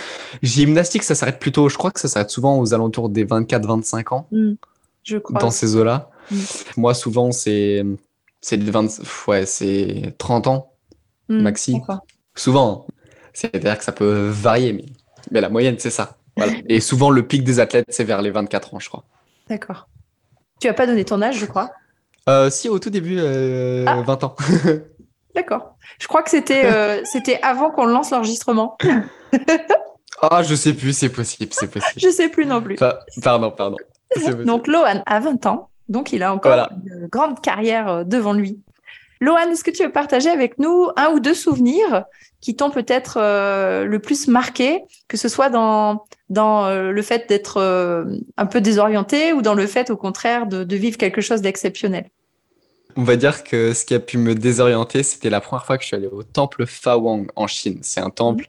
[0.43, 4.27] Gymnastique, ça s'arrête plutôt, je crois que ça s'arrête souvent aux alentours des 24-25 ans,
[4.33, 4.53] Mm.
[5.05, 5.39] Je crois.
[5.41, 6.11] dans ces eaux-là.
[6.31, 6.37] Mm.
[6.79, 7.85] Moi, souvent, c'est
[8.47, 10.71] c'est des 20, ouais, c'est 30 ans,
[11.31, 11.81] Mm, maxi.
[12.35, 12.87] souvent.
[13.33, 14.85] C'est-à-dire que ça peut varier, mais,
[15.31, 16.19] mais la moyenne, c'est ça.
[16.37, 16.53] Voilà.
[16.69, 19.05] Et souvent, le pic des athlètes, c'est vers les 24 ans, je crois.
[19.49, 19.89] D'accord.
[20.61, 21.71] Tu as pas donné ton âge, je crois?
[22.29, 24.03] Euh, si, au tout début, euh, Ah.
[24.03, 24.37] 20 ans.
[25.35, 25.77] D'accord.
[25.99, 28.77] Je crois que c'était euh, c'était avant qu'on lance l'enregistrement.
[30.23, 32.01] Ah, je sais plus, c'est possible, c'est possible.
[32.01, 32.77] Je sais plus non plus.
[32.77, 33.77] Pa- pardon, pardon.
[34.45, 36.71] Donc Lohan a 20 ans, donc il a encore Voilà.
[36.87, 38.61] une grande carrière euh, devant lui.
[39.21, 42.05] Lohan, est-ce que tu veux partager avec nous un ou deux souvenirs
[42.41, 47.27] qui t'ont peut-être euh, le plus marqué, que ce soit dans, dans euh, le fait
[47.29, 48.05] d'être euh,
[48.37, 52.11] un peu désorienté ou dans le fait au contraire de, de vivre quelque chose d'exceptionnel?
[52.97, 55.83] On va dire que ce qui a pu me désorienter, c'était la première fois que
[55.83, 57.79] je suis allé au temple Fawang en Chine.
[57.83, 58.47] C'est un temple,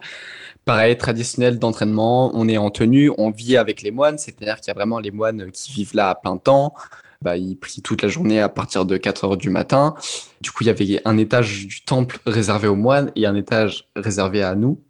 [0.66, 2.32] pareil, traditionnel d'entraînement.
[2.34, 5.12] On est en tenue, on vit avec les moines, c'est-à-dire qu'il y a vraiment les
[5.12, 6.74] moines qui vivent là à plein temps.
[7.22, 9.96] Bah, ils prient toute la journée à partir de 4 heures du matin.
[10.42, 13.90] Du coup, il y avait un étage du temple réservé aux moines et un étage
[13.96, 14.82] réservé à nous.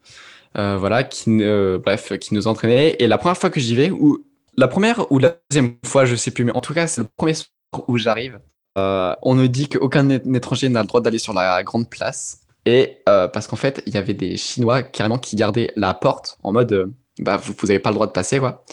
[0.58, 2.96] Euh, voilà, qui, euh, bref, qui nous entraînait.
[3.00, 4.26] Et la première fois que j'y vais, ou
[4.58, 7.08] la première ou la deuxième fois, je sais plus, mais en tout cas, c'est le
[7.18, 7.50] premier soir
[7.88, 8.40] où j'arrive.
[8.78, 12.42] Euh, on nous dit qu'aucun étranger n'a le droit d'aller sur la grande place.
[12.66, 16.52] Et parce qu'en fait, il y avait des Chinois carrément qui gardaient la porte en
[16.52, 18.64] mode bah, vous n'avez pas le droit de passer, quoi.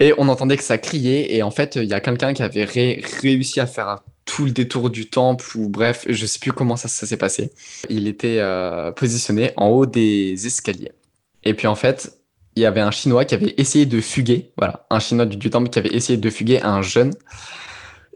[0.00, 1.34] Et on entendait que ça criait.
[1.34, 4.44] Et en fait, il y a quelqu'un qui avait ré- réussi à faire un- tout
[4.44, 7.50] le détour du temple, ou bref, je sais plus comment ça, ça s'est passé.
[7.88, 10.92] Il était euh, positionné en haut des escaliers.
[11.44, 12.12] Et puis en fait,
[12.54, 15.48] il y avait un Chinois qui avait essayé de fuguer, voilà, un Chinois du, du
[15.48, 17.14] temple qui avait essayé de fuguer un jeune.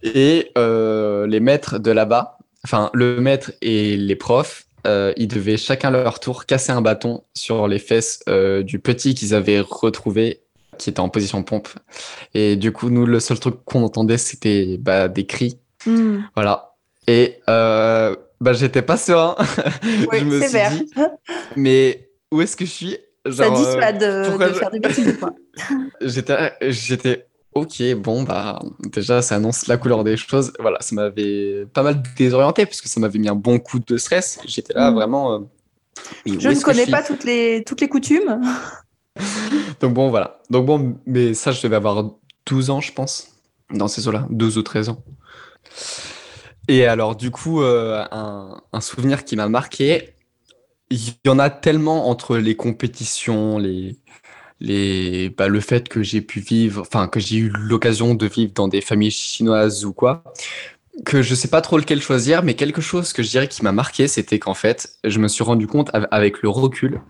[0.02, 5.56] Et euh, les maîtres de là-bas, enfin le maître et les profs, euh, ils devaient
[5.56, 10.42] chacun leur tour casser un bâton sur les fesses euh, du petit qu'ils avaient retrouvé,
[10.78, 11.68] qui était en position pompe.
[12.34, 15.58] Et du coup, nous, le seul truc qu'on entendait, c'était bah, des cris.
[15.86, 16.20] Hmm.
[16.34, 16.74] Voilà.
[17.06, 19.36] Et euh, bah, j'étais pas serein.
[20.10, 20.70] Oui, je me suis sévère.
[20.70, 20.92] dit,
[21.56, 22.98] mais où est-ce que je suis?
[23.24, 25.16] Ça Genre, euh, dissuade de, de faire des bêtises.
[26.00, 30.52] J'étais, j'étais, ok, bon, bah, déjà, ça annonce la couleur des choses.
[30.58, 33.96] Voilà, ça m'avait pas mal désorienté, parce que ça m'avait mis un bon coup de
[33.96, 34.38] stress.
[34.46, 34.94] J'étais là, Mm.
[34.94, 35.32] vraiment.
[35.34, 35.38] euh,
[36.26, 38.40] Je ne connais pas toutes les, toutes les coutumes.
[39.80, 40.40] Donc, bon, voilà.
[40.50, 42.12] Donc, bon, mais ça, je devais avoir
[42.46, 43.28] 12 ans, je pense,
[43.72, 45.02] dans ces eaux-là, 12 ou 13 ans.
[46.68, 50.14] Et alors, du coup, euh, un, un souvenir qui m'a marqué,
[50.90, 53.96] il y en a tellement entre les compétitions, les,
[54.62, 58.52] les, bah, le fait que j'ai pu vivre, enfin, que j'ai eu l'occasion de vivre
[58.54, 60.22] dans des familles chinoises ou quoi,
[61.04, 63.72] que je sais pas trop lequel choisir, mais quelque chose que je dirais qui m'a
[63.72, 67.00] marqué, c'était qu'en fait, je me suis rendu compte av- avec le recul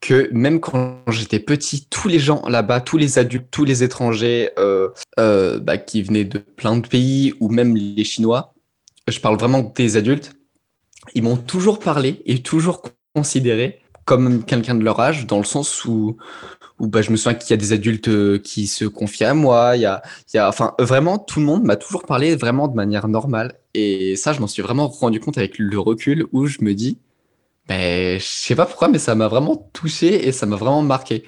[0.00, 4.50] que même quand j'étais petit, tous les gens là-bas, tous les adultes, tous les étrangers
[4.58, 8.54] euh, euh, bah, qui venaient de plein de pays, ou même les Chinois,
[9.08, 10.32] je parle vraiment des adultes,
[11.14, 12.82] ils m'ont toujours parlé et toujours
[13.14, 16.16] considéré comme quelqu'un de leur âge, dans le sens où,
[16.78, 19.34] où bah, je me souviens qu'il y a des adultes euh, qui se confient à
[19.34, 22.36] moi, il y a, il y a, enfin, vraiment, tout le monde m'a toujours parlé
[22.36, 23.54] vraiment de manière normale.
[23.74, 26.98] Et ça, je m'en suis vraiment rendu compte avec le recul où je me dis,
[27.68, 31.24] ben, je sais pas pourquoi, mais ça m'a vraiment touché et ça m'a vraiment marqué.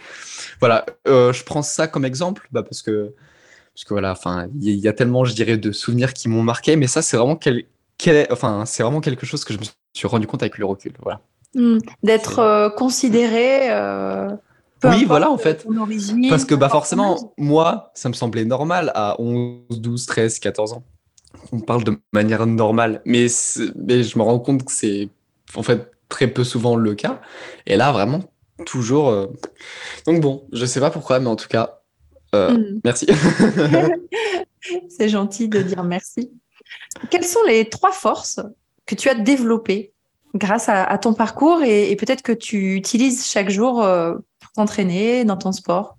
[0.60, 3.14] Voilà, euh, je prends ça comme exemple, bah, parce que,
[3.74, 6.76] parce que voilà, enfin, il y, a tellement, je dirais, de souvenirs qui m'ont marqué,
[6.76, 7.64] mais ça, c'est vraiment quel,
[7.98, 10.92] quel- enfin, c'est vraiment quelque chose que je me suis rendu compte avec le recul.
[11.02, 11.20] Voilà.
[11.54, 11.78] Hmm.
[12.02, 13.70] D'être euh, considéré.
[13.72, 14.28] euh,
[14.80, 15.64] peu Oui, voilà, en fait.
[15.78, 20.72] origine, Parce que bah forcément, moi, ça me semblait normal à 11, 12, 13, 14
[20.74, 20.82] ans.
[21.52, 25.08] On parle de manière normale, mais, je me rends compte que c'est
[25.54, 27.20] en fait très peu souvent le cas.
[27.66, 28.20] Et là, vraiment,
[28.66, 29.08] toujours.
[29.10, 29.26] euh,
[30.06, 31.80] Donc bon, je sais pas pourquoi, mais en tout cas,
[32.34, 32.80] euh, Hmm.
[32.84, 33.06] merci.
[34.88, 36.30] C'est gentil de dire merci.
[37.10, 38.40] Quelles sont les trois forces
[38.86, 39.92] que tu as développées
[40.34, 44.53] grâce à, à ton parcours et, et peut-être que tu utilises chaque jour euh, pour
[44.53, 45.96] t'entraîner dans ton sport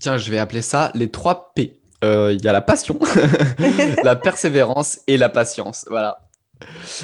[0.00, 1.78] Tiens, je vais appeler ça les trois P.
[2.02, 2.98] Euh, Il y a la passion,
[4.04, 5.86] la persévérance et la patience.
[5.88, 6.18] Voilà.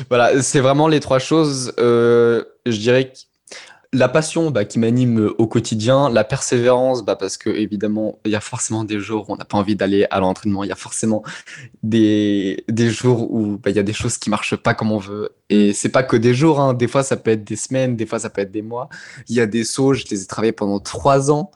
[0.09, 1.73] Voilà, c'est vraiment les trois choses.
[1.79, 3.13] euh, je dirais
[3.93, 8.37] la passion bah, qui m'anime au quotidien, la persévérance, bah, parce que évidemment, il y
[8.37, 10.77] a forcément des jours où on n'a pas envie d'aller à l'entraînement, il y a
[10.77, 11.25] forcément
[11.83, 14.99] des, des jours où bah, il y a des choses qui marchent pas comme on
[14.99, 15.31] veut.
[15.49, 16.75] Et c'est pas que des jours, hein.
[16.75, 18.89] des fois ça peut être des semaines, des fois ça peut être des mois.
[19.29, 21.51] Il y a des sauts, je les ai travaillés pendant trois ans.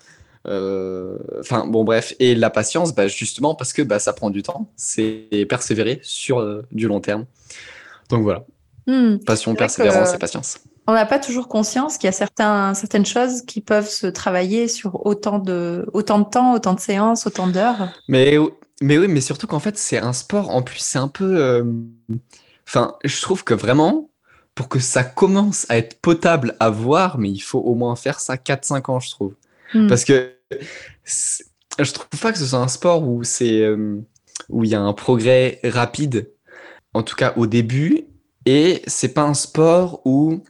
[0.47, 4.43] Euh, Enfin bon bref, et la patience, bah, justement parce que bah, ça prend du
[4.43, 7.27] temps, c'est persévérer sur euh, du long terme.
[8.11, 8.45] Donc voilà,
[8.87, 9.17] Hmm.
[9.25, 10.59] passion, persévérance que- et patience.
[10.87, 14.69] On n'a pas toujours conscience qu'il y a certains, certaines choses qui peuvent se travailler
[14.69, 17.89] sur autant de, autant de temps, autant de séances, autant d'heures.
[18.09, 18.37] Mais,
[18.83, 21.37] mais oui, mais surtout qu'en fait, c'est un sport, en plus, c'est un peu...
[21.39, 21.65] euh,
[22.67, 24.11] Enfin, je trouve que vraiment,
[24.55, 28.21] pour que ça commence à être potable à voir, mais il faut au moins faire
[28.21, 29.35] ça 4-5 ans, je trouve.
[29.75, 29.87] Hmm.
[29.87, 30.35] Parce que
[31.79, 34.01] je trouve pas que ce soit un sport où c'est euh,
[34.49, 36.31] où il y a un progrès rapide,
[36.95, 38.07] en tout cas au début,
[38.47, 40.43] et c'est pas un sport où,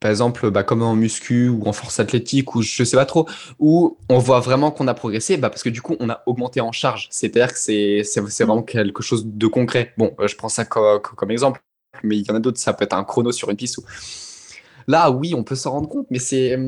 [0.00, 3.28] par exemple, bah, comme en muscu ou en force athlétique ou je sais pas trop,
[3.58, 6.60] où on voit vraiment qu'on a progressé, bah, parce que du coup on a augmenté
[6.60, 7.08] en charge.
[7.10, 9.92] C'est-à-dire que c'est vraiment quelque chose de concret.
[9.98, 11.60] Bon, euh, je prends ça co- co- comme exemple,
[12.02, 13.78] mais il y en a d'autres, ça peut être un chrono sur une piste.
[14.86, 16.58] Là, oui, on peut s'en rendre compte, mais c'est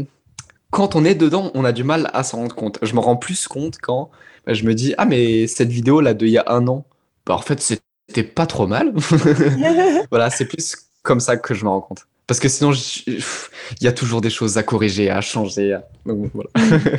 [0.70, 2.78] quand on est dedans, on a du mal à s'en rendre compte.
[2.82, 4.10] Je me rends plus compte quand
[4.46, 6.86] bah, je me dis ah mais cette vidéo là de il y a un an,
[7.26, 8.92] bah, en fait c'était pas trop mal.
[10.10, 12.06] voilà, c'est plus comme ça que je me rends compte.
[12.32, 12.72] Parce que sinon,
[13.06, 13.22] il
[13.82, 15.74] y a toujours des choses à corriger, à changer.
[15.74, 16.48] à- donc, voilà.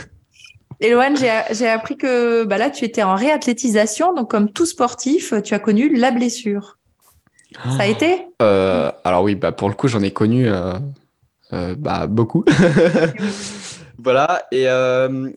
[0.80, 5.56] Eloane, j'ai appris que bah là, tu étais en réathlétisation, donc comme tout sportif, tu
[5.56, 6.78] as connu la blessure.
[7.66, 8.28] Ça a été?
[8.44, 10.74] Euh, alors oui, bah pour le coup, j'en ai connu euh,
[11.52, 12.46] euh, bah, beaucoup.
[13.98, 14.46] voilà.
[14.52, 14.68] Et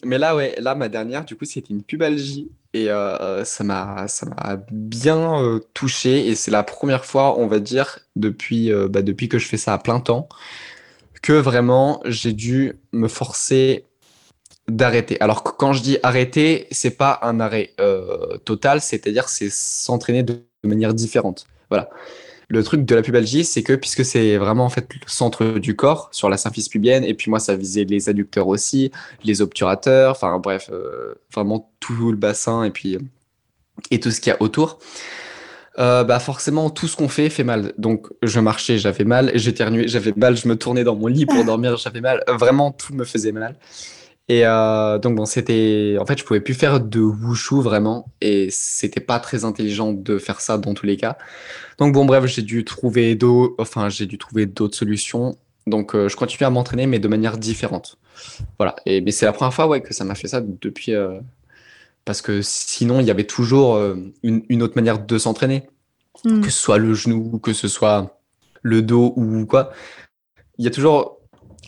[0.04, 4.06] mais là, ouais, là, ma dernière, du coup, c'était une pubalgie et euh, ça m'a,
[4.70, 6.28] bien euh, touché.
[6.28, 9.56] Et c'est la première fois, on va dire, depuis, euh, bah, depuis que je fais
[9.56, 10.28] ça à plein temps,
[11.22, 13.84] que vraiment j'ai dû me forcer
[14.68, 15.18] d'arrêter.
[15.20, 17.74] Alors que quand je dis arrêter, c'est pas un arrêt
[18.44, 21.46] total, c'est-à-dire c'est s'entraîner de manière différente.
[21.70, 21.88] Voilà.
[22.48, 25.74] Le truc de la pubalgie, c'est que puisque c'est vraiment en fait le centre du
[25.74, 28.92] corps sur la symphyse pubienne, et puis moi ça visait les adducteurs aussi,
[29.24, 32.98] les obturateurs, enfin bref, euh, vraiment tout le bassin, et puis
[33.90, 34.78] et tout ce qu'il y a autour,
[35.78, 37.72] euh, bah forcément tout ce qu'on fait fait mal.
[37.78, 41.44] Donc je marchais, j'avais mal, j'éternuais, j'avais mal, je me tournais dans mon lit pour
[41.44, 42.22] dormir, j'avais mal.
[42.28, 43.56] Vraiment tout me faisait mal.
[44.28, 48.48] Et euh, donc bon, c'était, en fait, je pouvais plus faire de wushu vraiment, et
[48.50, 51.16] c'était pas très intelligent de faire ça dans tous les cas.
[51.78, 55.36] Donc bon, bref, j'ai dû trouver d'autres, enfin, j'ai dû trouver d'autres solutions.
[55.66, 57.98] Donc euh, je continue à m'entraîner, mais de manière différente.
[58.58, 58.76] Voilà.
[58.86, 61.20] Et mais c'est la première fois, ouais, que ça m'a fait ça depuis, euh,
[62.04, 63.78] parce que sinon il y avait toujours
[64.22, 65.68] une, une autre manière de s'entraîner,
[66.24, 66.40] Mm.
[66.42, 68.18] que ce soit le genou, que ce soit
[68.62, 69.72] le dos ou quoi.
[70.58, 71.18] Il y a toujours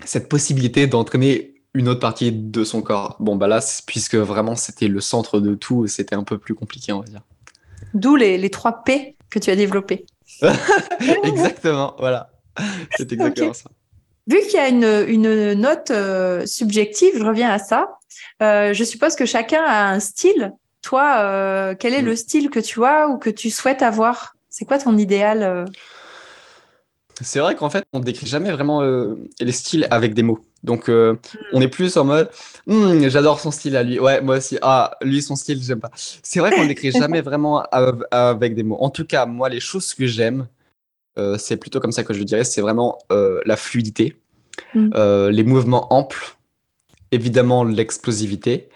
[0.04, 3.16] cette possibilité d'entraîner une autre partie de son corps.
[3.20, 6.92] Bon, bah là, puisque vraiment c'était le centre de tout, c'était un peu plus compliqué,
[6.92, 7.22] on va dire.
[7.94, 10.04] D'où les, les trois P que tu as développés.
[11.22, 12.30] Exactement, voilà.
[12.96, 13.70] C'est exactement ça.
[14.26, 17.98] Vu qu'il y a une, une note euh, subjective, je reviens à ça.
[18.42, 20.52] Euh, je suppose que chacun a un style.
[20.82, 22.06] Toi, euh, quel est Mm.
[22.06, 24.34] le style que tu as ou que tu souhaites avoir?
[24.50, 25.66] C'est quoi ton idéal
[27.20, 30.40] C'est vrai qu'en fait, on décrit jamais vraiment les styles avec des mots.
[30.64, 31.14] Donc, euh,
[31.52, 32.30] on est plus en mode,
[32.66, 33.98] Hmm, j'adore son style à lui.
[34.00, 34.58] Ouais, moi aussi.
[34.60, 35.90] Ah, lui, son style, j'aime pas.
[35.94, 38.76] C'est vrai qu'on ne décrit jamais vraiment av- avec des mots.
[38.80, 40.48] En tout cas, moi, les choses que j'aime,
[41.18, 44.16] euh, c'est plutôt comme ça que je dirais, c'est vraiment euh, la fluidité,
[44.74, 44.90] Mm.
[44.96, 46.36] euh, les mouvements amples,
[47.12, 48.68] évidemment l'explosivité.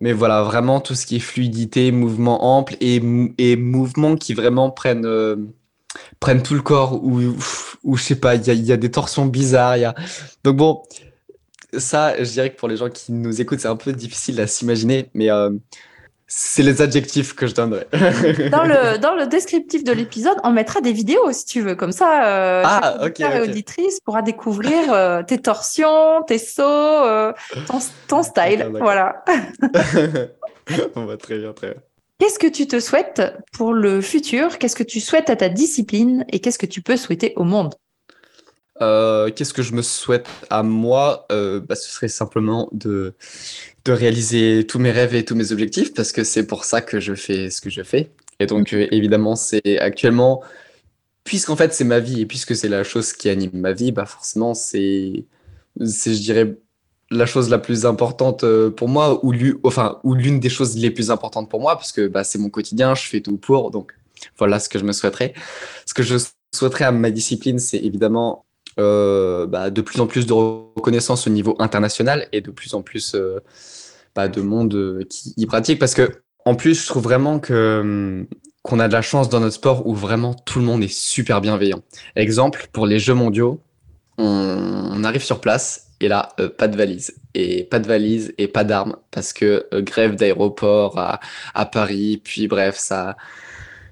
[0.00, 3.02] Mais voilà, vraiment tout ce qui est fluidité, mouvement ample et,
[3.38, 5.04] et mouvements qui vraiment prennent,
[6.20, 7.34] prennent tout le corps ou,
[7.84, 9.76] ou je sais pas, il y a, y a des torsions bizarres.
[9.76, 9.94] il Y a...
[10.44, 10.82] Donc bon,
[11.76, 14.46] ça, je dirais que pour les gens qui nous écoutent, c'est un peu difficile à
[14.46, 15.50] s'imaginer, mais euh,
[16.32, 17.88] c'est les adjectifs que je donnerais.
[18.50, 21.74] Dans le, dans le descriptif de l'épisode, on mettra des vidéos si tu veux.
[21.74, 27.32] Comme ça, euh, Ah, chaque auditrice pourra découvrir euh, tes torsions, tes sauts, euh,
[27.66, 28.70] ton, ton style.
[28.78, 29.24] Voilà.
[30.94, 31.82] On va très bien, très bien.
[32.20, 34.58] Qu'est-ce que tu te souhaites pour le futur?
[34.58, 36.26] Qu'est-ce que tu souhaites à ta discipline?
[36.30, 37.74] Et qu'est-ce que tu peux souhaiter au monde?
[38.82, 41.24] Euh, Qu'est-ce que je me souhaite à moi?
[41.32, 43.14] Euh, bah, Ce serait simplement de,
[43.86, 47.00] de réaliser tous mes rêves et tous mes objectifs parce que c'est pour ça que
[47.00, 48.10] je fais ce que je fais.
[48.38, 50.42] Et donc, euh, évidemment, c'est actuellement,
[51.24, 54.04] puisqu'en fait, c'est ma vie et puisque c'est la chose qui anime ma vie, bah
[54.04, 55.24] forcément, c'est,
[55.86, 56.58] c'est, je dirais,
[57.10, 61.50] la chose la plus importante euh, pour moi ou, l'une des choses les plus importantes
[61.50, 63.70] pour moi parce que bah, c'est mon quotidien, je fais tout pour.
[63.70, 63.92] Donc,
[64.38, 65.34] voilà ce que je me souhaiterais.
[65.86, 66.16] Ce que je
[66.54, 68.44] souhaiterais à ma discipline, c'est évidemment
[68.78, 72.82] euh, bah, de plus en plus de reconnaissance au niveau international et de plus en
[72.82, 73.40] plus euh,
[74.14, 75.80] bah, de monde qui y pratique.
[75.80, 78.26] Parce que, en plus, je trouve vraiment que hum,
[78.62, 81.40] qu'on a de la chance dans notre sport où vraiment tout le monde est super
[81.40, 81.80] bienveillant.
[82.14, 83.60] Exemple, pour les Jeux mondiaux,
[84.18, 87.14] on, on arrive sur place et là, euh, pas de valise.
[87.34, 92.48] Et pas de valise et pas d'armes parce que euh, grève d'aéroport à, Paris, puis
[92.48, 93.16] bref, ça.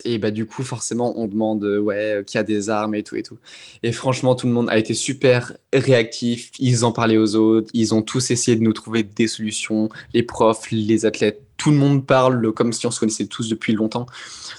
[0.04, 3.16] Et bah du coup, forcément, on demande euh, ouais, qui a des armes et tout
[3.16, 3.38] et tout.
[3.82, 6.50] Et franchement, tout le monde a été super réactif.
[6.58, 7.68] Ils en parlaient aux autres.
[7.74, 9.88] Ils ont tous essayé de nous trouver des solutions.
[10.14, 13.72] Les profs, les athlètes, tout le monde parle comme si on se connaissait tous depuis
[13.72, 14.06] longtemps.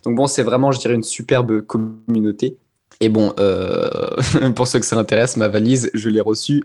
[0.03, 2.57] Donc bon, c'est vraiment, je dirais, une superbe communauté.
[3.01, 3.89] Et bon, euh,
[4.55, 6.63] pour ceux que ça intéresse, ma valise, je l'ai reçue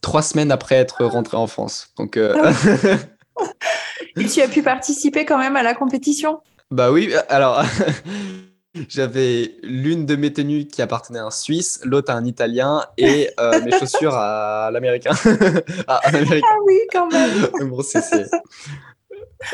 [0.00, 1.88] trois semaines après être rentré en France.
[1.96, 2.34] Donc, euh,
[4.16, 6.40] Et tu as pu participer quand même à la compétition?
[6.70, 7.62] Bah oui, alors
[8.88, 13.30] j'avais l'une de mes tenues qui appartenait à un Suisse, l'autre à un Italien et
[13.38, 15.12] euh, mes chaussures à l'Américain.
[15.86, 16.46] à un Américain.
[16.50, 17.48] Ah oui, quand même.
[17.68, 17.82] Bon.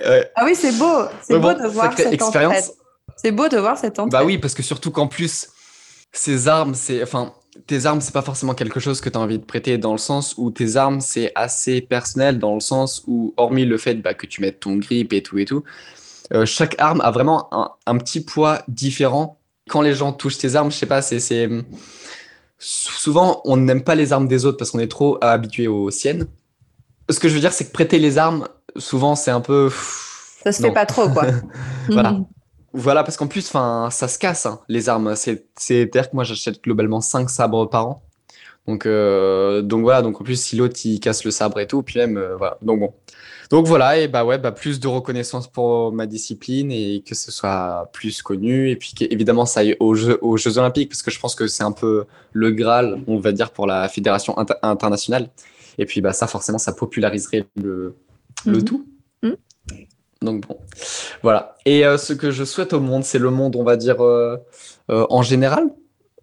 [0.05, 0.31] Ouais.
[0.37, 1.07] Ah oui, c'est beau.
[1.23, 2.73] C'est beau bon, de voir cette expérience.
[3.17, 4.13] C'est beau de voir cette entraide.
[4.13, 5.49] Bah oui, parce que surtout qu'en plus,
[6.13, 7.03] ces armes, c'est.
[7.03, 7.33] Enfin,
[7.67, 9.99] tes armes, c'est pas forcément quelque chose que tu as envie de prêter dans le
[9.99, 14.15] sens où tes armes, c'est assez personnel dans le sens où, hormis le fait bah,
[14.15, 15.63] que tu mettes ton grip et tout et tout,
[16.33, 19.39] euh, chaque arme a vraiment un, un petit poids différent.
[19.69, 21.21] Quand les gens touchent tes armes, je sais pas, c'est.
[21.21, 21.49] c'est-
[22.65, 26.27] Souvent, on n'aime pas les armes des autres parce qu'on est trop habitué aux siennes.
[27.11, 28.47] Ce que je veux dire, c'est que prêter les armes,
[28.77, 29.69] souvent, c'est un peu.
[30.45, 30.69] Ça se Non.
[30.69, 31.27] fait pas trop, quoi.
[31.89, 32.21] Voilà.
[32.75, 35.15] Voilà, parce qu'en plus, enfin, ça se casse, hein, les armes.
[35.17, 38.03] C'est, c'est-à-dire que moi, j'achète globalement 5 sabres par an.
[38.69, 41.83] Donc, euh, donc voilà, donc en plus, si l'autre, il casse le sabre et tout,
[41.83, 42.59] puis même, euh, voilà.
[42.63, 42.95] Donc bon.
[43.51, 47.31] Donc voilà, et bah ouais, bah plus de reconnaissance pour ma discipline et que ce
[47.31, 48.71] soit plus connu.
[48.71, 51.47] Et puis qu'évidemment, ça aille aux Jeux, aux Jeux Olympiques, parce que je pense que
[51.49, 55.29] c'est un peu le Graal, on va dire, pour la fédération inter- internationale.
[55.77, 57.95] Et puis bah ça, forcément, ça populariserait le,
[58.47, 58.65] le Mhm.
[58.65, 58.87] tout.
[59.23, 59.37] Mhm.
[60.23, 60.59] Donc bon,
[61.23, 61.57] voilà.
[61.67, 64.37] Et euh, ce que je souhaite au monde, c'est le monde, on va dire, euh,
[64.91, 65.65] euh, en général?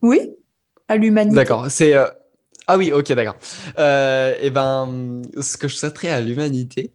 [0.02, 0.32] Oui,
[0.88, 1.36] à l'humanité.
[1.36, 1.68] D'accord.
[1.70, 1.94] C'est
[2.72, 3.36] ah oui, ok, d'accord.
[3.78, 6.94] Et ben, ce que je souhaiterais à l'humanité,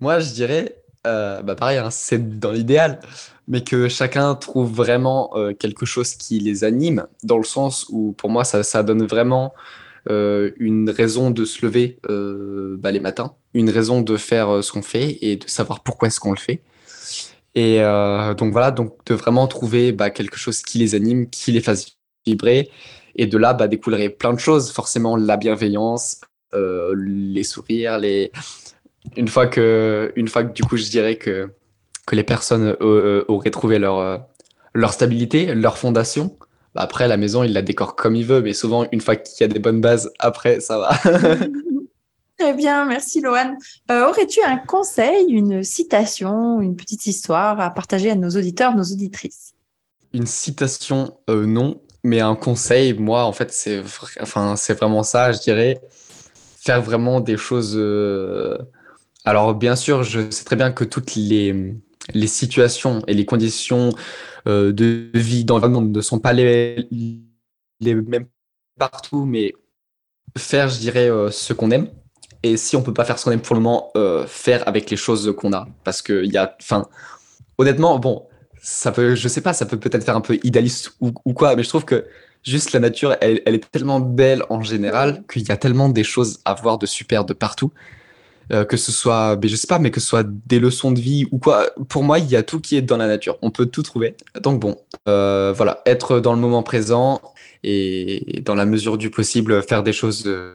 [0.00, 3.00] moi, je dirais bah pareil, hein, c'est dans l'idéal,
[3.48, 8.28] mais que chacun trouve vraiment quelque chose qui les anime, dans le sens où pour
[8.28, 9.54] moi ça, ça donne vraiment
[10.08, 11.98] euh, une raison de se lever
[12.78, 16.20] bah, les matins, une raison de faire ce qu'on fait et de savoir pourquoi est-ce
[16.20, 16.62] qu'on le fait.
[17.54, 17.80] Et
[18.36, 21.98] donc voilà, donc de vraiment trouver bah, quelque chose qui les anime, qui les fasse
[22.26, 22.70] vibrer,
[23.16, 26.20] et de là bah, découlerait plein de choses, forcément la bienveillance,
[26.52, 28.30] les sourires, les
[29.16, 31.50] une fois que, une fois que du coup, je dirais que,
[32.06, 34.18] que les personnes euh, euh, auraient trouvé leur, euh,
[34.74, 36.36] leur stabilité, leur fondation,
[36.74, 39.40] bah après, la maison, il la décore comme il veut, mais souvent, une fois qu'il
[39.40, 40.90] y a des bonnes bases, après, ça va.
[42.38, 43.56] Très bien, merci Loane.
[43.90, 49.52] Aurais-tu un conseil, une citation, une petite histoire à partager à nos auditeurs, nos auditrices?
[50.14, 53.82] Une citation, non, mais un conseil, moi, en fait, c'est
[54.20, 55.82] enfin, c'est vraiment ça, je dirais.
[56.62, 57.76] Faire vraiment des choses
[59.24, 61.74] alors, bien sûr, je sais très bien que toutes les,
[62.14, 63.90] les situations et les conditions
[64.48, 66.88] euh, de vie dans le monde ne sont pas les,
[67.80, 68.26] les mêmes
[68.78, 69.52] partout, mais
[70.36, 71.88] faire, je dirais, euh, ce qu'on aime.
[72.42, 74.90] Et si on peut pas faire ce qu'on aime pour le moment, euh, faire avec
[74.90, 75.68] les choses qu'on a.
[75.84, 76.86] Parce que il y a, enfin,
[77.58, 78.26] honnêtement, bon,
[78.62, 81.54] ça peut, je sais pas, ça peut peut-être faire un peu idéaliste ou, ou, quoi,
[81.56, 82.06] mais je trouve que
[82.42, 86.04] juste la nature, elle, elle est tellement belle en général qu'il y a tellement des
[86.04, 87.72] choses à voir de super de partout
[88.52, 90.90] euh, que ce soit, mais ben, je sais pas, mais que ce soit des leçons
[90.90, 91.70] de vie ou quoi.
[91.88, 93.38] Pour moi, il y a tout qui est dans la nature.
[93.42, 94.16] On peut tout trouver.
[94.40, 94.76] Donc bon,
[95.08, 97.20] euh, voilà, être dans le moment présent
[97.62, 100.54] et dans la mesure du possible faire des choses euh,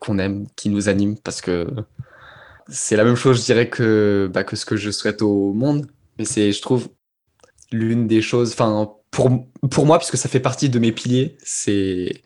[0.00, 1.66] qu'on aime, qui nous animent, parce que
[2.68, 5.86] c'est la même chose, je dirais, que, bah, que ce que je souhaite au monde.
[6.18, 6.88] Mais c'est, je trouve,
[7.70, 9.30] l'une des choses, enfin, pour,
[9.70, 12.22] pour moi, puisque ça fait partie de mes piliers, c'est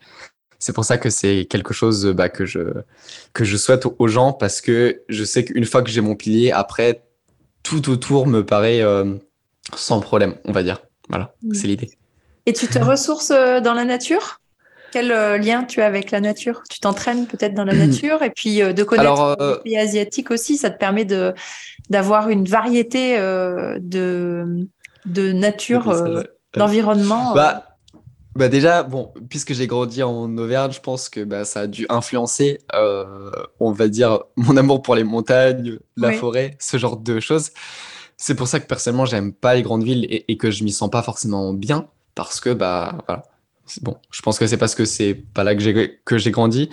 [0.61, 2.59] c'est pour ça que c'est quelque chose bah, que, je,
[3.33, 6.51] que je souhaite aux gens parce que je sais qu'une fois que j'ai mon pilier,
[6.51, 7.01] après,
[7.63, 9.15] tout autour me paraît euh,
[9.75, 10.77] sans problème, on va dire.
[11.09, 11.89] Voilà, c'est l'idée.
[12.45, 14.39] Et tu te ressources euh, dans la nature?
[14.91, 16.61] Quel euh, lien tu as avec la nature?
[16.69, 20.69] Tu t'entraînes peut-être dans la nature et puis de connaître les pays asiatiques aussi, ça
[20.69, 21.33] te permet de
[21.89, 24.45] d'avoir une variété de,
[25.05, 27.33] de nature, d'environnement.
[27.33, 27.70] Bah,
[28.35, 31.85] bah déjà, bon, puisque j'ai grandi en Auvergne, je pense que bah, ça a dû
[31.89, 33.29] influencer, euh,
[33.59, 37.51] on va dire, mon amour pour les montagnes, la forêt, ce genre de choses.
[38.15, 40.89] C'est pour ça que personnellement, j'aime pas les grandes villes et, que je m'y sens
[40.89, 43.23] pas forcément bien, parce que bah voilà.
[43.81, 46.69] Bon, je pense que c'est parce que c'est pas là que j'ai que j'ai grandi.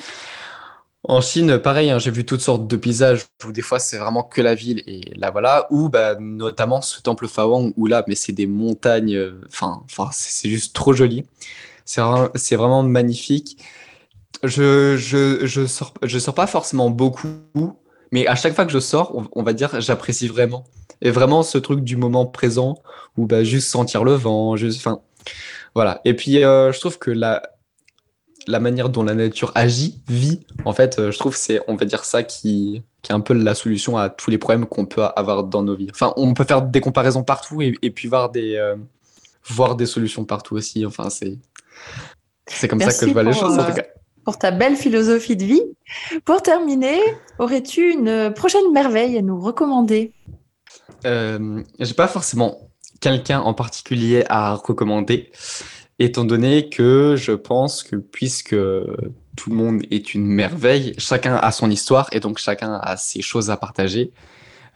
[1.08, 4.22] En Chine, pareil, hein, j'ai vu toutes sortes de paysages où des fois c'est vraiment
[4.22, 8.14] que la ville et là voilà, ou bah, notamment ce temple Fawang où là, mais
[8.14, 11.24] c'est des montagnes, euh, enfin, enfin c'est juste trop joli.
[11.86, 12.02] C'est
[12.34, 13.56] c'est vraiment magnifique.
[14.44, 17.78] Je, je, je, sors, je sors pas forcément beaucoup,
[18.12, 20.64] mais à chaque fois que je sors, on, va dire, j'apprécie vraiment.
[21.00, 22.76] Et vraiment ce truc du moment présent
[23.16, 25.00] où bah, juste sentir le vent, juste, enfin,
[25.74, 26.02] voilà.
[26.04, 27.42] Et puis euh, je trouve que la,
[28.48, 31.84] la manière dont la nature agit, vit, en fait, euh, je trouve c'est, on va
[31.84, 35.04] dire ça qui, qui est un peu la solution à tous les problèmes qu'on peut
[35.04, 35.88] avoir dans nos vies.
[35.90, 38.76] Enfin, on peut faire des comparaisons partout et, puis voir des, euh,
[39.46, 40.86] voir des solutions partout aussi.
[40.86, 41.38] Enfin, c'est,
[42.46, 43.86] c'est comme ça que je vois les choses, en tout euh, cas.
[44.24, 45.62] Pour ta belle philosophie de vie.
[46.24, 46.98] Pour terminer,
[47.38, 50.12] aurais-tu une prochaine merveille à nous recommander?
[51.06, 52.70] Euh, J'ai pas forcément
[53.00, 55.30] quelqu'un en particulier à recommander
[55.98, 58.56] étant donné que je pense que puisque
[59.36, 63.22] tout le monde est une merveille, chacun a son histoire et donc chacun a ses
[63.22, 64.12] choses à partager.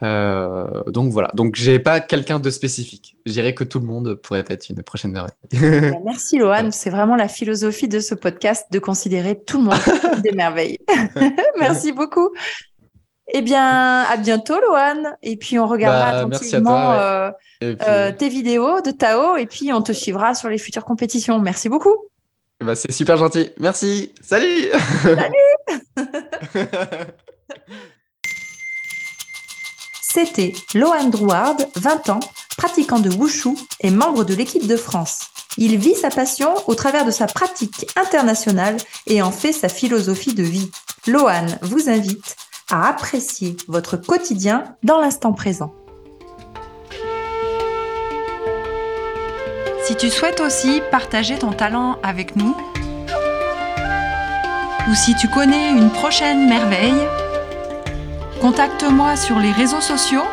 [0.03, 3.17] Euh, donc voilà, donc j'ai pas quelqu'un de spécifique.
[3.25, 5.93] Je dirais que tout le monde pourrait être une prochaine merveille.
[5.93, 10.23] Bah, merci Lohan, c'est vraiment la philosophie de ce podcast de considérer tout le monde
[10.23, 10.79] des merveilles.
[11.61, 12.31] Merci beaucoup.
[13.29, 15.17] Eh bien, à bientôt, Lohan.
[15.23, 17.31] Et puis, on regardera bah, attentivement euh,
[17.63, 19.37] euh, tes vidéos de Tao.
[19.37, 21.39] Et puis, on te suivra sur les futures compétitions.
[21.39, 21.97] Merci beaucoup.
[22.61, 23.51] Bah, c'est super gentil.
[23.59, 24.13] Merci.
[24.21, 24.69] Salut.
[25.03, 25.35] Salut.
[30.03, 32.21] C'était Lohan Drouard, 20 ans,
[32.59, 35.21] pratiquant de Wushu et membre de l'équipe de France.
[35.57, 40.35] Il vit sa passion au travers de sa pratique internationale et en fait sa philosophie
[40.35, 40.71] de vie.
[41.07, 42.37] Lohan vous invite
[42.73, 45.75] à apprécier votre quotidien dans l'instant présent.
[49.85, 52.57] Si tu souhaites aussi partager ton talent avec nous,
[54.89, 57.07] ou si tu connais une prochaine merveille,
[58.41, 60.25] contacte-moi sur les réseaux sociaux.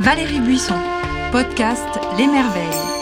[0.00, 0.78] Valérie Buisson,
[1.30, 2.99] podcast Les Merveilles.